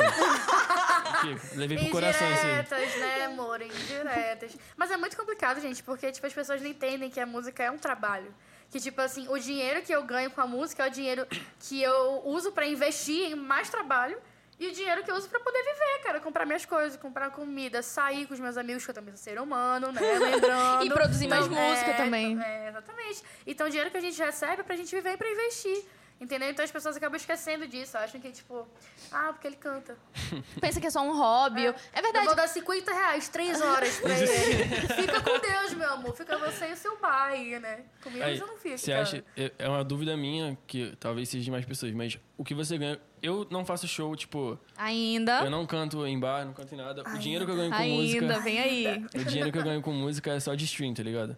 Levei 1.56 1.78
pro 1.78 1.90
coração 1.90 2.30
isso 2.30 2.46
aí. 2.46 2.60
Indiretas, 2.60 2.96
né, 3.00 3.24
amor? 3.24 3.62
Indiretas. 3.62 4.56
Mas 4.76 4.90
é 4.90 4.96
muito 4.96 5.16
complicado, 5.16 5.60
gente, 5.60 5.82
porque 5.82 6.12
tipo, 6.12 6.26
as 6.26 6.32
pessoas 6.32 6.60
não 6.60 6.68
entendem 6.68 7.10
que 7.10 7.18
a 7.18 7.26
música 7.26 7.62
é 7.62 7.70
um 7.70 7.78
trabalho. 7.78 8.32
Que, 8.70 8.80
tipo 8.80 9.00
assim, 9.00 9.26
o 9.28 9.38
dinheiro 9.38 9.82
que 9.82 9.92
eu 9.92 10.02
ganho 10.02 10.30
com 10.30 10.40
a 10.40 10.46
música 10.46 10.84
é 10.84 10.88
o 10.88 10.90
dinheiro 10.90 11.26
que 11.60 11.82
eu 11.82 12.22
uso 12.24 12.52
pra 12.52 12.66
investir 12.66 13.30
em 13.30 13.34
mais 13.34 13.70
trabalho 13.70 14.18
e 14.60 14.66
o 14.66 14.72
dinheiro 14.72 15.04
que 15.04 15.10
eu 15.10 15.14
uso 15.14 15.28
pra 15.28 15.38
poder 15.38 15.62
viver, 15.62 16.02
cara. 16.02 16.20
Comprar 16.20 16.44
minhas 16.44 16.66
coisas, 16.66 16.98
comprar 16.98 17.30
comida, 17.30 17.80
sair 17.80 18.26
com 18.26 18.34
os 18.34 18.40
meus 18.40 18.56
amigos, 18.56 18.84
que 18.84 18.90
eu 18.90 18.94
também 18.94 19.14
sou 19.14 19.22
ser 19.22 19.40
humano, 19.40 19.92
né? 19.92 20.00
Lembrando. 20.18 20.84
E 20.84 20.90
produzir 20.90 21.28
mais 21.28 21.46
Então, 21.46 21.62
música 21.62 21.90
é, 21.90 21.94
também. 21.94 22.42
É, 22.42 22.68
exatamente. 22.68 23.22
Então, 23.46 23.66
o 23.68 23.70
dinheiro 23.70 23.90
que 23.90 23.96
a 23.96 24.00
gente 24.00 24.20
recebe 24.20 24.60
é 24.60 24.64
pra 24.64 24.74
gente 24.74 24.94
viver 24.94 25.12
e 25.12 25.16
pra 25.16 25.30
investir. 25.30 25.84
Entendeu? 26.20 26.50
Então 26.50 26.64
as 26.64 26.70
pessoas 26.72 26.96
acabam 26.96 27.16
esquecendo 27.16 27.66
disso. 27.68 27.96
Acham 27.96 28.20
que, 28.20 28.30
tipo, 28.32 28.66
ah, 29.12 29.28
porque 29.32 29.46
ele 29.46 29.56
canta. 29.56 29.96
Pensa 30.60 30.80
que 30.80 30.86
é 30.88 30.90
só 30.90 31.00
um 31.00 31.16
hobby. 31.16 31.66
É, 31.66 31.68
Eu 31.68 32.02
verdade. 32.02 32.26
vou 32.26 32.34
dar 32.34 32.48
50 32.48 32.92
reais, 32.92 33.28
3 33.28 33.60
horas 33.60 34.00
pra 34.00 34.18
ele. 34.18 34.64
Fica 35.00 35.20
com 35.20 35.38
Deus, 35.38 35.74
meu 35.74 35.92
amor. 35.92 36.16
Fica 36.16 36.36
você 36.36 36.70
e 36.70 36.72
o 36.72 36.76
seu 36.76 36.96
pai, 36.96 37.58
né? 37.60 37.84
Comigo 38.02 38.24
Aí, 38.24 38.36
você 38.36 38.44
não 38.44 38.56
fica. 38.56 38.78
Você 38.78 38.92
acha. 38.92 39.24
É 39.36 39.52
é 39.58 39.68
uma 39.68 39.84
dúvida 39.84 40.16
minha, 40.16 40.58
que 40.66 40.96
talvez 40.98 41.28
seja 41.28 41.44
de 41.44 41.50
mais 41.50 41.64
pessoas, 41.64 41.92
mas 41.92 42.18
o 42.36 42.44
que 42.44 42.54
você 42.54 42.76
ganha. 42.76 43.00
Eu 43.20 43.46
não 43.50 43.64
faço 43.64 43.86
show, 43.88 44.14
tipo, 44.14 44.56
Ainda. 44.76 45.40
eu 45.42 45.50
não 45.50 45.66
canto 45.66 46.06
em 46.06 46.18
bar, 46.18 46.44
não 46.44 46.52
canto 46.52 46.72
em 46.72 46.78
nada. 46.78 47.02
O 47.02 47.18
dinheiro 47.18 47.44
que 47.44 47.50
eu 47.50 47.56
ganho 47.56 47.70
com 47.70 47.76
Ainda, 47.76 48.00
música. 48.26 48.38
vem 48.40 48.58
aí. 48.60 49.06
O 49.14 49.24
dinheiro 49.24 49.50
que 49.52 49.58
eu 49.58 49.62
ganho 49.64 49.82
com 49.82 49.92
música 49.92 50.32
é 50.32 50.38
só 50.40 50.54
de 50.54 50.64
stream, 50.64 50.94
tá 50.94 51.02
ligado? 51.02 51.36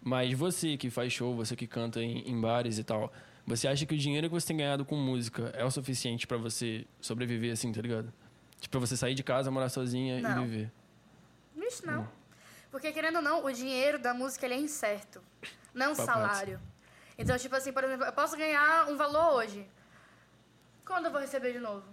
Mas 0.00 0.32
você 0.32 0.76
que 0.76 0.88
faz 0.90 1.12
show, 1.12 1.34
você 1.36 1.54
que 1.54 1.66
canta 1.66 2.00
em, 2.02 2.28
em 2.28 2.40
bares 2.40 2.78
e 2.78 2.84
tal, 2.84 3.12
você 3.46 3.66
acha 3.68 3.84
que 3.84 3.94
o 3.94 3.98
dinheiro 3.98 4.28
que 4.28 4.34
você 4.34 4.46
tem 4.46 4.56
ganhado 4.56 4.84
com 4.84 4.96
música 4.96 5.50
é 5.54 5.64
o 5.64 5.70
suficiente 5.70 6.26
pra 6.26 6.36
você 6.36 6.86
sobreviver 7.00 7.52
assim, 7.52 7.72
tá 7.72 7.80
ligado? 7.80 8.12
Tipo, 8.60 8.78
pra 8.78 8.80
você 8.80 8.96
sair 8.96 9.14
de 9.14 9.22
casa, 9.24 9.50
morar 9.50 9.68
sozinha 9.68 10.20
Não. 10.20 10.44
e 10.44 10.48
viver. 10.48 10.72
Vixe, 11.56 11.84
não. 11.84 12.08
Porque, 12.70 12.92
querendo 12.92 13.16
ou 13.16 13.22
não, 13.22 13.44
o 13.44 13.52
dinheiro 13.52 13.98
da 13.98 14.14
música 14.14 14.46
ele 14.46 14.54
é 14.54 14.58
incerto. 14.58 15.20
Não 15.74 15.94
Papo 15.94 16.06
salário. 16.06 16.60
Então, 17.18 17.36
tipo 17.36 17.54
assim, 17.54 17.72
por 17.72 17.84
exemplo, 17.84 18.06
eu 18.06 18.12
posso 18.12 18.36
ganhar 18.36 18.88
um 18.88 18.96
valor 18.96 19.34
hoje. 19.34 19.66
Quando 20.86 21.06
eu 21.06 21.10
vou 21.10 21.20
receber 21.20 21.52
de 21.52 21.58
novo? 21.58 21.84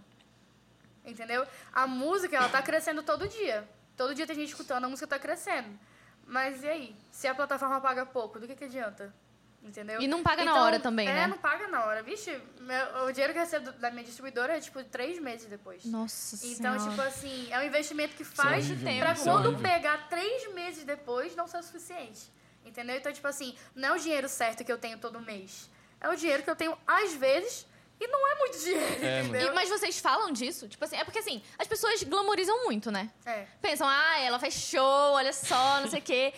Entendeu? 1.06 1.46
A 1.74 1.88
música, 1.88 2.36
ela 2.36 2.50
tá 2.50 2.62
crescendo 2.62 3.04
todo 3.04 3.28
dia. 3.28 3.68
Todo 3.98 4.14
dia 4.16 4.26
tem 4.26 4.36
gente 4.36 4.50
escutando, 4.50 4.86
a 4.86 4.90
música 4.90 5.08
tá 5.08 5.20
crescendo. 5.20 5.78
Mas 6.26 6.64
e 6.64 6.68
aí? 6.68 6.96
Se 7.12 7.28
a 7.28 7.34
plataforma 7.34 7.82
paga 7.82 8.06
pouco, 8.06 8.40
do 8.40 8.48
que, 8.48 8.56
que 8.56 8.66
adianta? 8.66 9.14
Entendeu? 9.62 10.02
E 10.02 10.08
não 10.08 10.24
paga 10.24 10.45
na 10.45 10.52
Então, 10.52 10.63
hora 10.63 10.80
também, 10.80 11.08
é, 11.08 11.13
né? 11.13 11.28
não 11.28 11.38
paga 11.38 11.67
na 11.67 11.84
hora. 11.86 12.02
Vixe, 12.02 12.32
meu- 12.62 13.06
o 13.06 13.12
dinheiro 13.12 13.34
que 13.34 13.39
eu 13.39 13.43
recebo 13.43 13.72
da 13.74 13.91
minha 13.91 14.04
distribuidora 14.06 14.56
é, 14.58 14.62
tipo, 14.62 14.82
três 14.86 15.19
meses 15.19 15.48
depois. 15.48 15.84
Nossa 15.86 16.38
Então, 16.48 16.80
Senhora. 16.80 16.89
tipo 16.89 17.02
assim, 17.02 17.48
é 17.52 17.60
um 17.60 17.63
investimento 17.63 18.15
que 18.15 18.24
faz 18.24 18.65
horrível, 18.65 18.86
tempo. 18.88 19.00
pra 19.02 19.12
é 19.12 19.15
quando 19.15 19.62
pegar 19.62 20.08
três 20.10 20.54
meses 20.54 20.86
depois 20.86 21.36
não 21.36 21.45
ser 21.48 21.58
o 21.58 21.63
suficiente. 21.63 22.32
Entendeu? 22.65 22.95
Então, 22.95 23.12
tipo 23.12 23.28
assim, 23.28 23.56
não 23.76 23.89
é 23.89 23.91
o 23.93 24.00
dinheiro 24.00 24.30
certo 24.30 24.63
que 24.63 24.72
eu 24.72 24.78
tenho 24.78 24.98
todo 24.98 25.19
mês. 25.19 25.69
É 26.00 26.08
o 26.08 26.15
dinheiro 26.15 26.41
que 26.43 26.50
eu 26.50 26.56
tenho 26.56 26.78
às 26.88 27.13
vezes 27.15 27.65
e 28.00 28.08
não 28.08 28.32
é 28.32 28.36
muito 28.36 28.58
dinheiro, 28.63 29.06
É, 29.06 29.22
entendeu? 29.24 29.52
E- 29.52 29.54
mas 29.56 29.69
vocês 29.69 30.00
falam 30.00 30.32
disso? 30.32 30.69
Tipo 30.69 30.86
assim, 30.86 30.95
é 30.95 31.04
porque 31.04 31.19
assim, 31.19 31.43
as 31.58 31.67
pessoas 31.67 32.02
glamorizam 32.04 32.63
muito, 32.63 32.89
né? 32.91 33.12
É. 33.26 33.45
Pensam, 33.62 33.88
ah, 33.89 34.19
ela 34.19 34.39
faz 34.39 34.54
show, 34.54 34.82
olha 35.13 35.34
só, 35.34 35.82
não 35.82 35.89
sei 35.89 36.00
o 36.00 36.04
quê. 36.04 36.34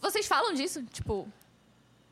Vocês 0.00 0.26
falam 0.26 0.52
disso, 0.52 0.82
tipo, 0.92 1.26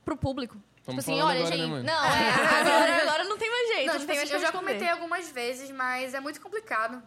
pro 0.07 0.17
público? 0.17 0.57
Tipo 0.87 1.01
assim, 1.01 1.21
olha, 1.21 1.41
agora, 1.41 1.51
né, 1.51 1.57
gente. 1.57 1.69
mano? 1.69 1.85
não, 1.85 2.05
é, 2.07 2.31
agora, 2.61 3.03
agora 3.03 3.25
não 3.25 3.37
tem 3.37 3.51
mais 3.51 3.69
jeito, 3.69 3.87
não, 3.89 3.95
tipo 3.95 4.07
tem 4.07 4.23
assim, 4.23 4.33
Eu 4.33 4.41
já 4.41 4.53
comentei 4.53 4.89
algumas 4.89 5.29
vezes, 5.31 5.69
mas 5.73 6.15
é 6.15 6.21
muito 6.21 6.41
complicado. 6.41 7.03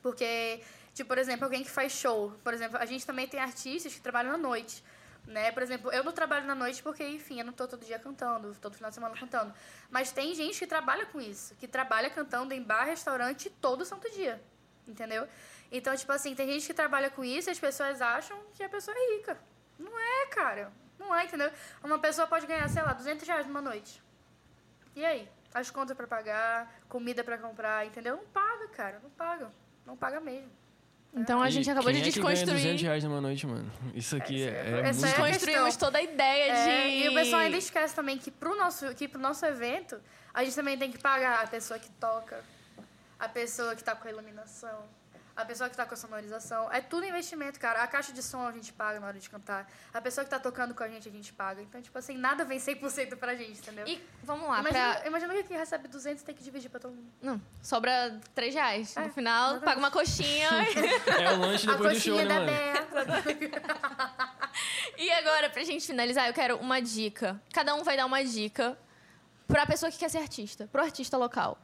Porque, 0.00 0.62
tipo, 0.94 1.08
por 1.08 1.18
exemplo, 1.18 1.44
alguém 1.44 1.64
que 1.64 1.70
faz 1.70 1.90
show. 1.92 2.32
Por 2.44 2.54
exemplo, 2.54 2.78
a 2.78 2.86
gente 2.86 3.04
também 3.04 3.26
tem 3.26 3.40
artistas 3.40 3.92
que 3.92 4.00
trabalham 4.00 4.32
à 4.32 4.38
noite. 4.38 4.84
Né? 5.26 5.50
Por 5.50 5.62
exemplo, 5.62 5.90
eu 5.90 6.04
não 6.04 6.12
trabalho 6.12 6.46
na 6.46 6.54
noite 6.54 6.80
porque, 6.80 7.06
enfim, 7.06 7.40
eu 7.40 7.44
não 7.44 7.52
tô 7.52 7.66
todo 7.66 7.84
dia 7.84 7.98
cantando, 7.98 8.56
todo 8.62 8.74
final 8.76 8.88
de 8.88 8.94
semana 8.94 9.14
cantando. 9.16 9.52
Mas 9.90 10.12
tem 10.12 10.32
gente 10.34 10.56
que 10.58 10.66
trabalha 10.66 11.04
com 11.06 11.20
isso, 11.20 11.56
que 11.56 11.66
trabalha 11.66 12.08
cantando 12.08 12.54
em 12.54 12.62
bar, 12.62 12.84
restaurante 12.84 13.50
todo 13.50 13.84
santo 13.84 14.08
dia. 14.12 14.40
Entendeu? 14.86 15.28
Então, 15.70 15.94
tipo 15.94 16.10
assim, 16.12 16.34
tem 16.34 16.46
gente 16.46 16.66
que 16.66 16.72
trabalha 16.72 17.10
com 17.10 17.22
isso 17.24 17.50
e 17.50 17.52
as 17.52 17.58
pessoas 17.58 18.00
acham 18.00 18.38
que 18.54 18.62
a 18.62 18.68
pessoa 18.68 18.96
é 18.96 19.16
rica. 19.16 19.38
Não 19.78 19.98
é, 19.98 20.26
cara. 20.28 20.72
Não 20.98 21.14
é, 21.14 21.24
entendeu? 21.24 21.50
Uma 21.82 21.98
pessoa 21.98 22.26
pode 22.26 22.46
ganhar, 22.46 22.68
sei 22.68 22.82
lá, 22.82 22.92
200 22.92 23.26
reais 23.26 23.46
numa 23.46 23.62
noite. 23.62 24.02
E 24.96 25.04
aí? 25.04 25.28
As 25.54 25.70
contas 25.70 25.96
para 25.96 26.06
pagar, 26.06 26.80
comida 26.88 27.24
para 27.24 27.38
comprar, 27.38 27.86
entendeu? 27.86 28.16
Não 28.16 28.24
paga, 28.26 28.68
cara. 28.68 29.00
Não 29.02 29.10
paga. 29.10 29.50
Não 29.86 29.96
paga 29.96 30.20
mesmo. 30.20 30.50
Então 31.14 31.42
a 31.42 31.48
gente 31.48 31.70
acabou 31.70 31.90
de 31.90 32.02
desconstruir. 32.02 32.36
É 32.36 32.44
que 32.44 32.46
ganha 32.46 32.74
200 32.74 32.82
reais 32.82 33.04
numa 33.04 33.20
noite, 33.20 33.46
mano. 33.46 33.70
Isso 33.94 34.14
aqui 34.16 34.42
é, 34.42 34.48
é, 34.48 34.50
é, 34.50 34.88
é 34.88 34.92
Desconstruímos 34.92 35.76
toda 35.76 35.98
a 35.98 36.02
ideia 36.02 36.52
é, 36.52 36.88
de. 36.88 37.04
E 37.04 37.08
o 37.08 37.14
pessoal 37.14 37.42
ainda 37.42 37.56
esquece 37.56 37.94
também 37.94 38.18
que 38.18 38.30
pro, 38.30 38.54
nosso, 38.56 38.94
que 38.94 39.08
pro 39.08 39.20
nosso 39.20 39.44
evento, 39.46 40.00
a 40.34 40.44
gente 40.44 40.54
também 40.54 40.76
tem 40.76 40.92
que 40.92 40.98
pagar 40.98 41.42
a 41.42 41.46
pessoa 41.46 41.78
que 41.78 41.88
toca, 41.92 42.44
a 43.18 43.28
pessoa 43.28 43.74
que 43.74 43.82
tá 43.82 43.96
com 43.96 44.06
a 44.06 44.10
iluminação, 44.10 44.84
a 45.38 45.44
pessoa 45.44 45.70
que 45.70 45.76
tá 45.76 45.86
com 45.86 45.94
a 45.94 45.96
sonorização. 45.96 46.70
É 46.72 46.80
tudo 46.80 47.06
investimento, 47.06 47.60
cara. 47.60 47.84
A 47.84 47.86
caixa 47.86 48.12
de 48.12 48.20
som 48.24 48.44
a 48.44 48.50
gente 48.50 48.72
paga 48.72 48.98
na 48.98 49.06
hora 49.06 49.20
de 49.20 49.30
cantar. 49.30 49.70
A 49.94 50.00
pessoa 50.00 50.24
que 50.24 50.30
tá 50.30 50.38
tocando 50.38 50.74
com 50.74 50.82
a 50.82 50.88
gente, 50.88 51.08
a 51.08 51.12
gente 51.12 51.32
paga. 51.32 51.62
Então, 51.62 51.80
tipo 51.80 51.96
assim, 51.96 52.18
nada 52.18 52.44
vem 52.44 52.58
100% 52.58 53.16
pra 53.16 53.36
gente, 53.36 53.60
entendeu? 53.60 53.86
E 53.86 54.02
vamos 54.24 54.48
lá, 54.48 54.58
imagina, 54.58 54.94
pra... 54.96 55.06
imagina 55.06 55.34
que 55.34 55.44
quem 55.44 55.56
recebe 55.56 55.86
200 55.86 56.24
tem 56.24 56.34
que 56.34 56.42
dividir 56.42 56.68
pra 56.68 56.80
todo 56.80 56.92
mundo. 56.92 57.12
Não, 57.22 57.40
sobra 57.62 58.20
3 58.34 58.52
reais. 58.52 58.96
É, 58.96 59.02
no 59.02 59.12
final, 59.12 59.52
exatamente. 59.52 59.64
paga 59.64 59.78
uma 59.78 59.90
coxinha. 59.92 60.48
é 61.20 61.32
o 61.32 61.38
lanche 61.38 61.68
depois 61.68 61.96
do 61.96 62.00
show, 62.00 62.16
né, 62.16 62.24
mano? 62.24 62.50
e 64.98 65.12
agora, 65.12 65.48
pra 65.50 65.62
gente 65.62 65.86
finalizar, 65.86 66.26
eu 66.26 66.34
quero 66.34 66.56
uma 66.56 66.82
dica. 66.82 67.40
Cada 67.54 67.76
um 67.76 67.84
vai 67.84 67.96
dar 67.96 68.06
uma 68.06 68.24
dica 68.24 68.76
pra 69.46 69.64
pessoa 69.64 69.92
que 69.92 69.98
quer 69.98 70.10
ser 70.10 70.18
artista, 70.18 70.68
pro 70.72 70.82
artista 70.82 71.16
local. 71.16 71.56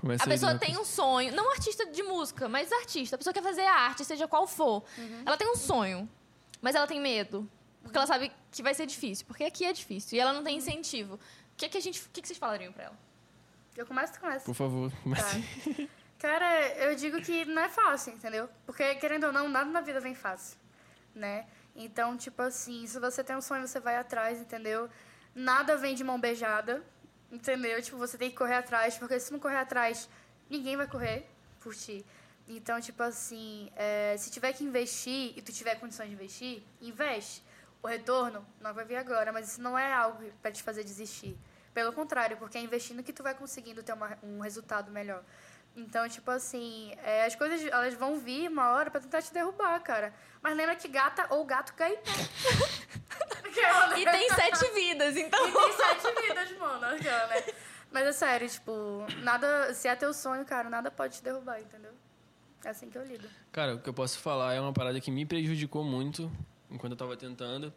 Começa 0.00 0.24
a 0.24 0.26
pessoa 0.26 0.58
tem 0.58 0.78
um 0.78 0.84
sonho, 0.84 1.34
não 1.34 1.50
artista 1.50 1.84
de 1.86 2.02
música, 2.02 2.48
mas 2.48 2.72
artista. 2.72 3.16
A 3.16 3.18
pessoa 3.18 3.34
quer 3.34 3.42
fazer 3.42 3.66
arte, 3.66 4.04
seja 4.04 4.26
qual 4.26 4.46
for. 4.46 4.82
Uhum. 4.96 5.22
Ela 5.26 5.36
tem 5.36 5.46
um 5.50 5.56
sonho, 5.56 6.08
mas 6.62 6.74
ela 6.74 6.86
tem 6.86 6.98
medo. 6.98 7.48
Porque 7.82 7.96
ela 7.96 8.06
sabe 8.06 8.32
que 8.50 8.62
vai 8.62 8.72
ser 8.72 8.86
difícil. 8.86 9.26
Porque 9.26 9.44
aqui 9.44 9.64
é 9.64 9.72
difícil. 9.72 10.16
E 10.16 10.20
ela 10.20 10.32
não 10.32 10.42
tem 10.42 10.56
incentivo. 10.56 11.14
O 11.14 11.18
que, 11.56 11.68
que, 11.68 11.76
a 11.76 11.80
gente, 11.80 12.00
o 12.00 12.08
que, 12.10 12.22
que 12.22 12.28
vocês 12.28 12.38
falariam 12.38 12.72
pra 12.72 12.84
ela? 12.84 12.98
Eu 13.76 13.86
começo, 13.86 14.14
tu 14.14 14.20
começa. 14.20 14.44
Por 14.44 14.54
favor, 14.54 14.92
comece. 15.02 15.38
Tá. 15.38 15.88
Cara, 16.18 16.68
eu 16.76 16.94
digo 16.94 17.20
que 17.20 17.44
não 17.46 17.62
é 17.62 17.68
fácil, 17.68 18.12
entendeu? 18.12 18.48
Porque, 18.66 18.94
querendo 18.96 19.24
ou 19.24 19.32
não, 19.32 19.48
nada 19.48 19.70
na 19.70 19.80
vida 19.80 20.00
vem 20.00 20.14
fácil, 20.14 20.58
né? 21.14 21.46
Então, 21.74 22.16
tipo 22.16 22.42
assim, 22.42 22.86
se 22.86 22.98
você 22.98 23.24
tem 23.24 23.36
um 23.36 23.40
sonho, 23.40 23.66
você 23.66 23.80
vai 23.80 23.96
atrás, 23.96 24.38
entendeu? 24.38 24.88
Nada 25.34 25.76
vem 25.76 25.94
de 25.94 26.04
mão 26.04 26.20
beijada, 26.20 26.82
Entendeu? 27.30 27.80
Tipo, 27.80 27.96
você 27.96 28.18
tem 28.18 28.30
que 28.30 28.36
correr 28.36 28.56
atrás, 28.56 28.98
porque 28.98 29.18
se 29.20 29.32
não 29.32 29.38
correr 29.38 29.58
atrás, 29.58 30.08
ninguém 30.48 30.76
vai 30.76 30.86
correr 30.86 31.26
por 31.60 31.74
ti. 31.74 32.04
Então, 32.48 32.80
tipo 32.80 33.00
assim, 33.02 33.70
é, 33.76 34.16
se 34.18 34.30
tiver 34.30 34.52
que 34.52 34.64
investir 34.64 35.32
e 35.36 35.42
tu 35.42 35.52
tiver 35.52 35.76
condições 35.76 36.08
de 36.08 36.14
investir, 36.14 36.62
investe. 36.80 37.44
O 37.82 37.86
retorno 37.86 38.44
não 38.60 38.74
vai 38.74 38.84
vir 38.84 38.96
agora, 38.96 39.32
mas 39.32 39.52
isso 39.52 39.62
não 39.62 39.78
é 39.78 39.92
algo 39.92 40.22
para 40.42 40.50
te 40.50 40.62
fazer 40.62 40.82
desistir. 40.82 41.38
Pelo 41.72 41.92
contrário, 41.92 42.36
porque 42.36 42.58
é 42.58 42.60
investindo 42.60 43.02
que 43.02 43.12
tu 43.12 43.22
vai 43.22 43.34
conseguindo 43.34 43.82
ter 43.82 43.92
uma, 43.92 44.18
um 44.22 44.40
resultado 44.40 44.90
melhor. 44.90 45.22
Então, 45.76 46.08
tipo 46.08 46.28
assim, 46.30 46.92
é, 47.04 47.24
as 47.24 47.36
coisas 47.36 47.64
elas 47.64 47.94
vão 47.94 48.18
vir 48.18 48.48
uma 48.48 48.72
hora 48.72 48.90
para 48.90 49.00
tentar 49.00 49.22
te 49.22 49.32
derrubar, 49.32 49.80
cara. 49.80 50.12
Mas 50.42 50.56
lembra 50.56 50.74
que 50.74 50.88
gata 50.88 51.26
ou 51.30 51.44
gato 51.44 51.72
cai 51.74 51.92
e 51.92 51.96
tem 51.98 52.14
sete 52.14 52.86
vidas, 55.00 55.16
então. 55.16 55.48
E 55.48 55.52
tem 55.52 55.72
sete 55.72 56.22
vidas, 56.22 56.58
mano. 56.58 56.86
Aquela, 56.86 57.26
né? 57.28 57.44
Mas 57.90 58.06
é 58.06 58.12
sério, 58.12 58.48
tipo, 58.48 59.04
nada. 59.22 59.72
Se 59.74 59.88
é 59.88 59.96
teu 59.96 60.12
sonho, 60.12 60.44
cara, 60.44 60.68
nada 60.68 60.90
pode 60.90 61.16
te 61.16 61.24
derrubar, 61.24 61.60
entendeu? 61.60 61.92
É 62.64 62.68
assim 62.68 62.90
que 62.90 62.98
eu 62.98 63.04
lido. 63.04 63.26
Cara, 63.50 63.74
o 63.74 63.80
que 63.80 63.88
eu 63.88 63.94
posso 63.94 64.18
falar 64.18 64.54
é 64.54 64.60
uma 64.60 64.72
parada 64.72 65.00
que 65.00 65.10
me 65.10 65.24
prejudicou 65.24 65.82
muito 65.82 66.30
enquanto 66.70 66.92
eu 66.92 66.98
tava 66.98 67.16
tentando. 67.16 67.72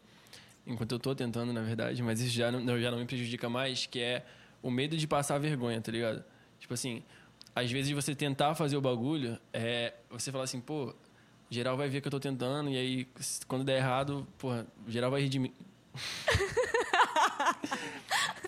Enquanto 0.66 0.94
eu 0.94 1.00
tô 1.00 1.16
tentando, 1.16 1.52
na 1.52 1.62
verdade, 1.62 2.02
mas 2.02 2.22
isso 2.22 2.34
já 2.34 2.52
não, 2.52 2.80
já 2.80 2.90
não 2.90 2.98
me 2.98 3.06
prejudica 3.06 3.50
mais, 3.50 3.86
que 3.86 4.00
é 4.00 4.26
o 4.62 4.72
medo 4.72 4.96
de 4.96 5.06
passar 5.06 5.38
vergonha, 5.38 5.82
tá 5.82 5.92
ligado? 5.92 6.24
Tipo 6.58 6.74
assim, 6.74 7.04
às 7.54 7.70
vezes 7.70 7.92
você 7.92 8.16
tentar 8.16 8.56
fazer 8.56 8.78
o 8.78 8.82
bagulho, 8.82 9.38
é, 9.52 9.94
você 10.10 10.32
fala 10.32 10.46
assim, 10.46 10.62
pô, 10.62 10.96
geral 11.50 11.76
vai 11.76 11.90
ver 11.90 12.00
que 12.00 12.08
eu 12.08 12.12
tô 12.12 12.20
tentando, 12.20 12.70
e 12.70 12.78
aí 12.78 13.08
quando 13.46 13.66
der 13.66 13.78
errado, 13.78 14.26
porra, 14.38 14.66
geral 14.88 15.12
vai 15.12 15.22
rir 15.22 15.30
de 15.30 15.40
mim. 15.40 15.54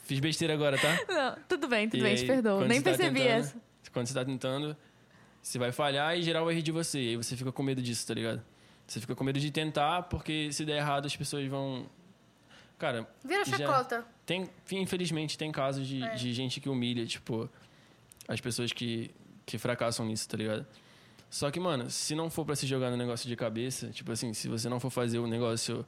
Fiz 0.04 0.20
besteira 0.20 0.54
agora, 0.54 0.78
tá? 0.78 1.00
Não, 1.08 1.38
tudo 1.48 1.68
bem, 1.68 1.90
tudo 1.90 2.00
e 2.00 2.04
bem, 2.04 2.12
aí, 2.12 2.18
te 2.18 2.26
perdoo. 2.26 2.66
Nem 2.66 2.82
tá 2.82 2.92
percebi 2.92 3.20
tentando, 3.20 3.40
essa. 3.40 3.56
Quando 3.92 4.08
você 4.08 4.14
tá 4.14 4.26
tentando, 4.26 4.78
você 5.42 5.58
vai 5.58 5.72
falhar 5.72 6.18
e 6.18 6.22
geral 6.22 6.46
vai 6.46 6.54
rir 6.54 6.62
de 6.62 6.72
você. 6.72 7.00
E 7.00 7.10
aí 7.10 7.16
você 7.16 7.36
fica 7.36 7.52
com 7.52 7.64
medo 7.64 7.82
disso, 7.82 8.06
tá 8.06 8.14
ligado? 8.14 8.42
Você 8.88 9.00
fica 9.00 9.16
com 9.16 9.24
medo 9.24 9.40
de 9.40 9.50
tentar, 9.52 10.04
porque 10.04 10.52
se 10.52 10.64
der 10.64 10.78
errado 10.78 11.06
as 11.06 11.16
pessoas 11.16 11.48
vão. 11.48 11.88
Cara. 12.78 13.08
Vira 13.24 13.46
chacota. 13.46 14.06
Tem, 14.26 14.50
infelizmente, 14.72 15.38
tem 15.38 15.52
casos 15.52 15.88
de, 15.88 16.04
é. 16.04 16.16
de 16.16 16.34
gente 16.34 16.60
que 16.60 16.70
humilha, 16.70 17.06
tipo, 17.06 17.50
as 18.28 18.42
pessoas 18.42 18.72
que, 18.72 19.12
que 19.46 19.58
fracassam 19.58 20.06
nisso, 20.06 20.28
tá 20.28 20.38
ligado? 20.38 20.66
Só 21.30 21.50
que, 21.52 21.60
mano, 21.60 21.90
se 21.90 22.16
não 22.16 22.30
for 22.30 22.46
para 22.46 22.56
se 22.56 22.68
jogar 22.68 22.90
no 22.90 22.98
negócio 22.98 23.28
de 23.28 23.36
cabeça, 23.36 23.90
tipo 23.90 24.12
assim, 24.12 24.34
se 24.34 24.48
você 24.48 24.70
não 24.70 24.80
for 24.80 24.90
fazer 24.90 25.20
o 25.20 25.28
negócio 25.28 25.86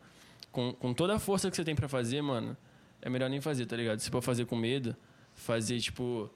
com, 0.52 0.74
com 0.74 0.94
toda 0.94 1.16
a 1.16 1.20
força 1.20 1.50
que 1.50 1.56
você 1.56 1.64
tem 1.64 1.76
para 1.76 1.88
fazer, 1.88 2.22
mano, 2.22 2.58
é 3.02 3.10
melhor 3.10 3.30
nem 3.30 3.42
fazer, 3.42 3.66
tá 3.66 3.76
ligado? 3.76 4.00
Se 4.00 4.10
for 4.10 4.22
fazer 4.22 4.46
com 4.46 4.56
medo, 4.56 4.96
fazer 5.34 5.80
tipo, 5.80 6.30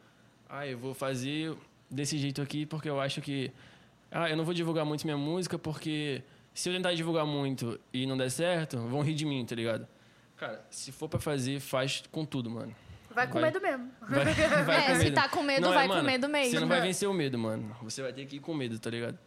ah, 0.50 0.68
eu 0.68 0.78
vou 0.78 0.94
fazer 0.94 1.56
desse 1.90 2.18
jeito 2.18 2.42
aqui 2.42 2.66
porque 2.66 2.90
eu 2.90 3.00
acho 3.00 3.22
que 3.22 3.52
ah, 4.12 4.30
eu 4.30 4.38
não 4.38 4.46
vou 4.46 4.54
divulgar 4.54 4.86
muito 4.86 5.06
minha 5.06 5.18
música 5.18 5.58
porque 5.58 6.24
se 6.54 6.70
eu 6.70 6.74
tentar 6.74 6.94
divulgar 6.94 7.26
muito 7.26 7.80
e 7.94 8.06
não 8.06 8.18
der 8.18 8.30
certo, 8.30 8.78
vão 8.78 9.02
rir 9.02 9.14
de 9.14 9.26
mim, 9.26 9.46
tá 9.46 9.56
ligado? 9.56 9.88
Cara, 10.38 10.66
se 10.70 10.92
for 10.92 11.08
para 11.08 11.20
fazer, 11.20 11.60
faz 11.60 12.04
com 12.12 12.26
tudo, 12.26 12.50
mano. 12.50 12.76
Vai 13.14 13.28
com 13.28 13.40
vai, 13.40 13.52
medo 13.52 13.62
mesmo. 13.62 13.92
Vai, 14.02 14.26
vai 14.64 14.78
é, 14.84 14.88
com 14.88 14.96
se 14.96 15.04
medo. 15.04 15.16
tá 15.16 15.30
com 15.30 15.44
medo, 15.44 15.62
não, 15.62 15.74
vai 15.74 15.86
é, 15.86 15.88
com 15.88 15.94
mano, 15.94 16.08
medo 16.08 16.30
mesmo. 16.30 16.52
Você 16.52 16.60
não 16.60 16.68
vai 16.68 16.82
vencer 16.82 17.08
o 17.08 17.14
medo, 17.14 17.38
mano. 17.38 17.76
Você 17.82 18.02
vai 18.02 18.14
ter 18.14 18.26
que 18.26 18.38
ir 18.38 18.40
com 18.40 18.54
medo, 18.54 18.80
tá 18.80 18.90
ligado? 18.90 19.18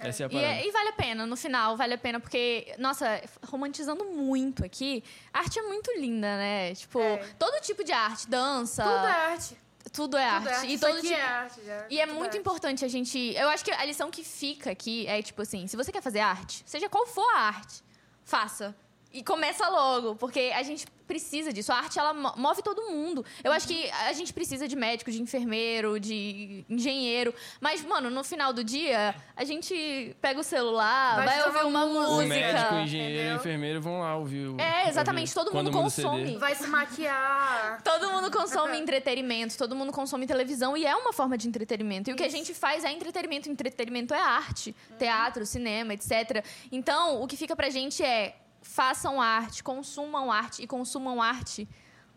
É. 0.00 0.08
Essa 0.08 0.24
é 0.24 0.26
a 0.26 0.28
parada. 0.28 0.54
E, 0.54 0.58
é, 0.58 0.66
e, 0.66 0.70
vale 0.70 0.88
a 0.88 0.92
pena, 0.92 1.26
no 1.26 1.36
final, 1.36 1.76
vale 1.76 1.94
a 1.94 1.98
pena, 1.98 2.20
porque, 2.20 2.74
nossa, 2.78 3.22
romantizando 3.46 4.04
muito 4.04 4.64
aqui, 4.64 5.02
a 5.32 5.40
arte 5.40 5.58
é 5.58 5.62
muito 5.62 5.90
linda, 5.98 6.36
né? 6.36 6.74
Tipo, 6.74 7.00
é. 7.00 7.18
todo 7.38 7.60
tipo 7.60 7.84
de 7.84 7.92
arte, 7.92 8.28
dança. 8.28 8.82
Tudo 8.82 9.06
é 9.06 9.10
arte. 9.10 9.56
Tudo 9.92 10.16
é 10.16 10.24
arte. 10.24 10.44
Tudo 10.44 10.48
é 10.48 10.54
arte. 10.54 10.72
E 10.72 10.78
todo 10.78 11.00
tipo... 11.00 11.12
é 11.12 11.20
arte, 11.20 11.60
já. 11.64 11.86
E 11.90 12.00
é 12.00 12.06
Tudo 12.06 12.18
muito 12.18 12.36
importante 12.36 12.84
a 12.84 12.88
gente. 12.88 13.18
Eu 13.34 13.48
acho 13.48 13.64
que 13.64 13.70
a 13.70 13.84
lição 13.84 14.10
que 14.10 14.22
fica 14.22 14.70
aqui 14.70 15.06
é, 15.06 15.20
tipo 15.22 15.42
assim, 15.42 15.66
se 15.66 15.76
você 15.76 15.90
quer 15.90 16.02
fazer 16.02 16.20
arte, 16.20 16.62
seja 16.66 16.88
qual 16.88 17.06
for 17.06 17.28
a 17.34 17.40
arte, 17.40 17.82
faça. 18.24 18.74
E 19.12 19.22
começa 19.22 19.68
logo, 19.68 20.16
porque 20.16 20.52
a 20.54 20.62
gente 20.62 20.86
precisa 21.12 21.52
disso. 21.52 21.70
A 21.70 21.76
arte, 21.76 21.98
ela 21.98 22.14
move 22.14 22.62
todo 22.62 22.90
mundo. 22.90 23.22
Eu 23.44 23.52
acho 23.52 23.68
que 23.68 23.90
a 23.90 24.12
gente 24.14 24.32
precisa 24.32 24.66
de 24.66 24.74
médico, 24.74 25.10
de 25.10 25.20
enfermeiro, 25.20 26.00
de 26.00 26.64
engenheiro. 26.70 27.34
Mas, 27.60 27.84
mano, 27.84 28.08
no 28.08 28.24
final 28.24 28.52
do 28.52 28.64
dia, 28.64 29.14
a 29.36 29.44
gente 29.44 30.16
pega 30.22 30.40
o 30.40 30.42
celular, 30.42 31.16
vai, 31.16 31.26
vai 31.26 31.46
ouvir 31.46 31.66
uma 31.66 31.84
música. 31.84 32.24
O 32.24 32.26
médico, 32.26 32.74
o 32.74 32.78
engenheiro 32.78 33.28
e 33.28 33.32
o 33.32 33.36
enfermeiro 33.36 33.80
vão 33.82 34.00
lá 34.00 34.16
ouvir 34.16 34.46
o... 34.48 34.58
É, 34.58 34.88
exatamente. 34.88 35.34
Todo 35.34 35.52
mundo 35.52 35.70
consome. 35.70 36.38
Vai 36.38 36.54
se 36.54 36.66
maquiar. 36.66 37.82
Todo 37.82 38.10
mundo 38.10 38.30
consome 38.30 38.78
entretenimento, 38.80 39.58
todo 39.58 39.76
mundo 39.76 39.92
consome 39.92 40.26
televisão. 40.26 40.74
E 40.76 40.86
é 40.86 40.96
uma 40.96 41.12
forma 41.12 41.36
de 41.36 41.46
entretenimento. 41.46 42.08
E 42.08 42.10
Isso. 42.10 42.14
o 42.14 42.16
que 42.16 42.24
a 42.24 42.30
gente 42.30 42.54
faz 42.54 42.84
é 42.84 42.90
entretenimento. 42.90 43.50
Entretenimento 43.50 44.14
é 44.14 44.20
arte. 44.20 44.74
Uhum. 44.90 44.96
Teatro, 44.96 45.44
cinema, 45.44 45.92
etc. 45.92 46.42
Então, 46.70 47.22
o 47.22 47.26
que 47.26 47.36
fica 47.36 47.54
pra 47.54 47.68
gente 47.68 48.02
é 48.02 48.36
façam 48.62 49.20
arte, 49.20 49.62
consumam 49.62 50.30
arte 50.30 50.62
e 50.62 50.66
consumam 50.66 51.20
arte 51.20 51.68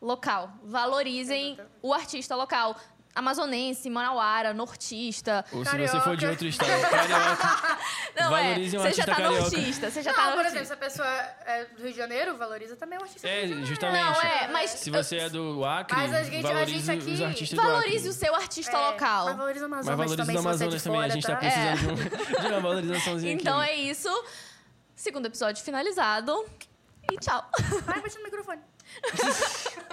local. 0.02 0.52
Valorizem 0.64 1.60
o 1.82 1.94
artista 1.94 2.36
local. 2.36 2.76
Amazonense, 3.16 3.90
manauara, 3.90 4.54
nortista. 4.54 5.46
Ou 5.54 5.64
se 5.64 5.78
você 5.78 6.02
for 6.02 6.18
de 6.18 6.28
outro 6.28 6.48
estado, 6.48 6.82
carioca. 6.90 7.78
Não, 8.20 8.30
valorize 8.30 8.76
é. 8.76 8.80
um 8.80 8.84
você 8.84 8.94
já 8.94 9.06
tá 9.06 9.16
carioca. 9.16 9.40
nortista, 9.40 9.90
você 9.90 10.02
já 10.02 10.12
não, 10.12 10.18
tá 10.18 10.32
por 10.34 10.46
exemplo, 10.46 10.66
se 10.66 10.74
a 10.74 10.78
pessoa 10.78 11.08
é 11.46 11.66
do 11.66 11.84
Rio 11.84 11.92
de 11.92 11.98
Janeiro, 11.98 12.38
valoriza 12.38 12.76
também 12.76 12.98
o 12.98 13.02
artista 13.02 13.28
É, 13.28 13.48
justamente. 13.66 14.04
Não, 14.04 14.22
é, 14.22 14.48
mas... 14.50 14.72
Se 14.72 14.90
você 14.90 15.18
é 15.18 15.30
do 15.30 15.64
Acre, 15.66 15.96
mas 15.96 16.14
a 16.14 16.24
gente, 16.24 16.42
valorize 16.42 16.92
a 16.92 16.94
gente 16.94 17.04
aqui... 17.04 17.14
os 17.14 17.22
artistas 17.22 17.60
Valorize 17.60 17.90
do 17.90 17.98
Acre. 17.98 18.10
o 18.10 18.14
seu 18.14 18.36
artista 18.36 18.78
é, 18.78 18.88
local. 18.92 19.26
Mas 19.26 19.38
valorize 19.38 19.64
o 19.64 19.66
Amazonas 19.66 19.88
mas 19.88 19.98
valorize 19.98 20.18
também, 20.18 20.36
o 20.36 20.40
Amazonas 20.40 20.84
também. 20.84 21.00
Fora, 21.00 21.12
a 21.12 21.16
gente 21.16 21.28
tá, 21.28 21.34
tá 21.34 21.40
precisando 21.40 21.70
é. 21.70 21.76
de, 21.76 21.88
um, 21.88 21.96
de, 22.42 22.48
uma 22.48 22.60
valorizaçãozinha 22.60 23.34
então 23.34 23.60
aqui. 23.60 23.72
Então 23.72 23.86
é 23.86 23.90
isso. 23.90 24.26
Segundo 24.96 25.28
episódio 25.28 25.62
finalizado. 25.64 26.46
E 27.12 27.18
tchau. 27.20 27.44
Vai, 27.86 28.02
bate 28.02 28.18
no 28.18 28.24
microfone. 28.24 28.62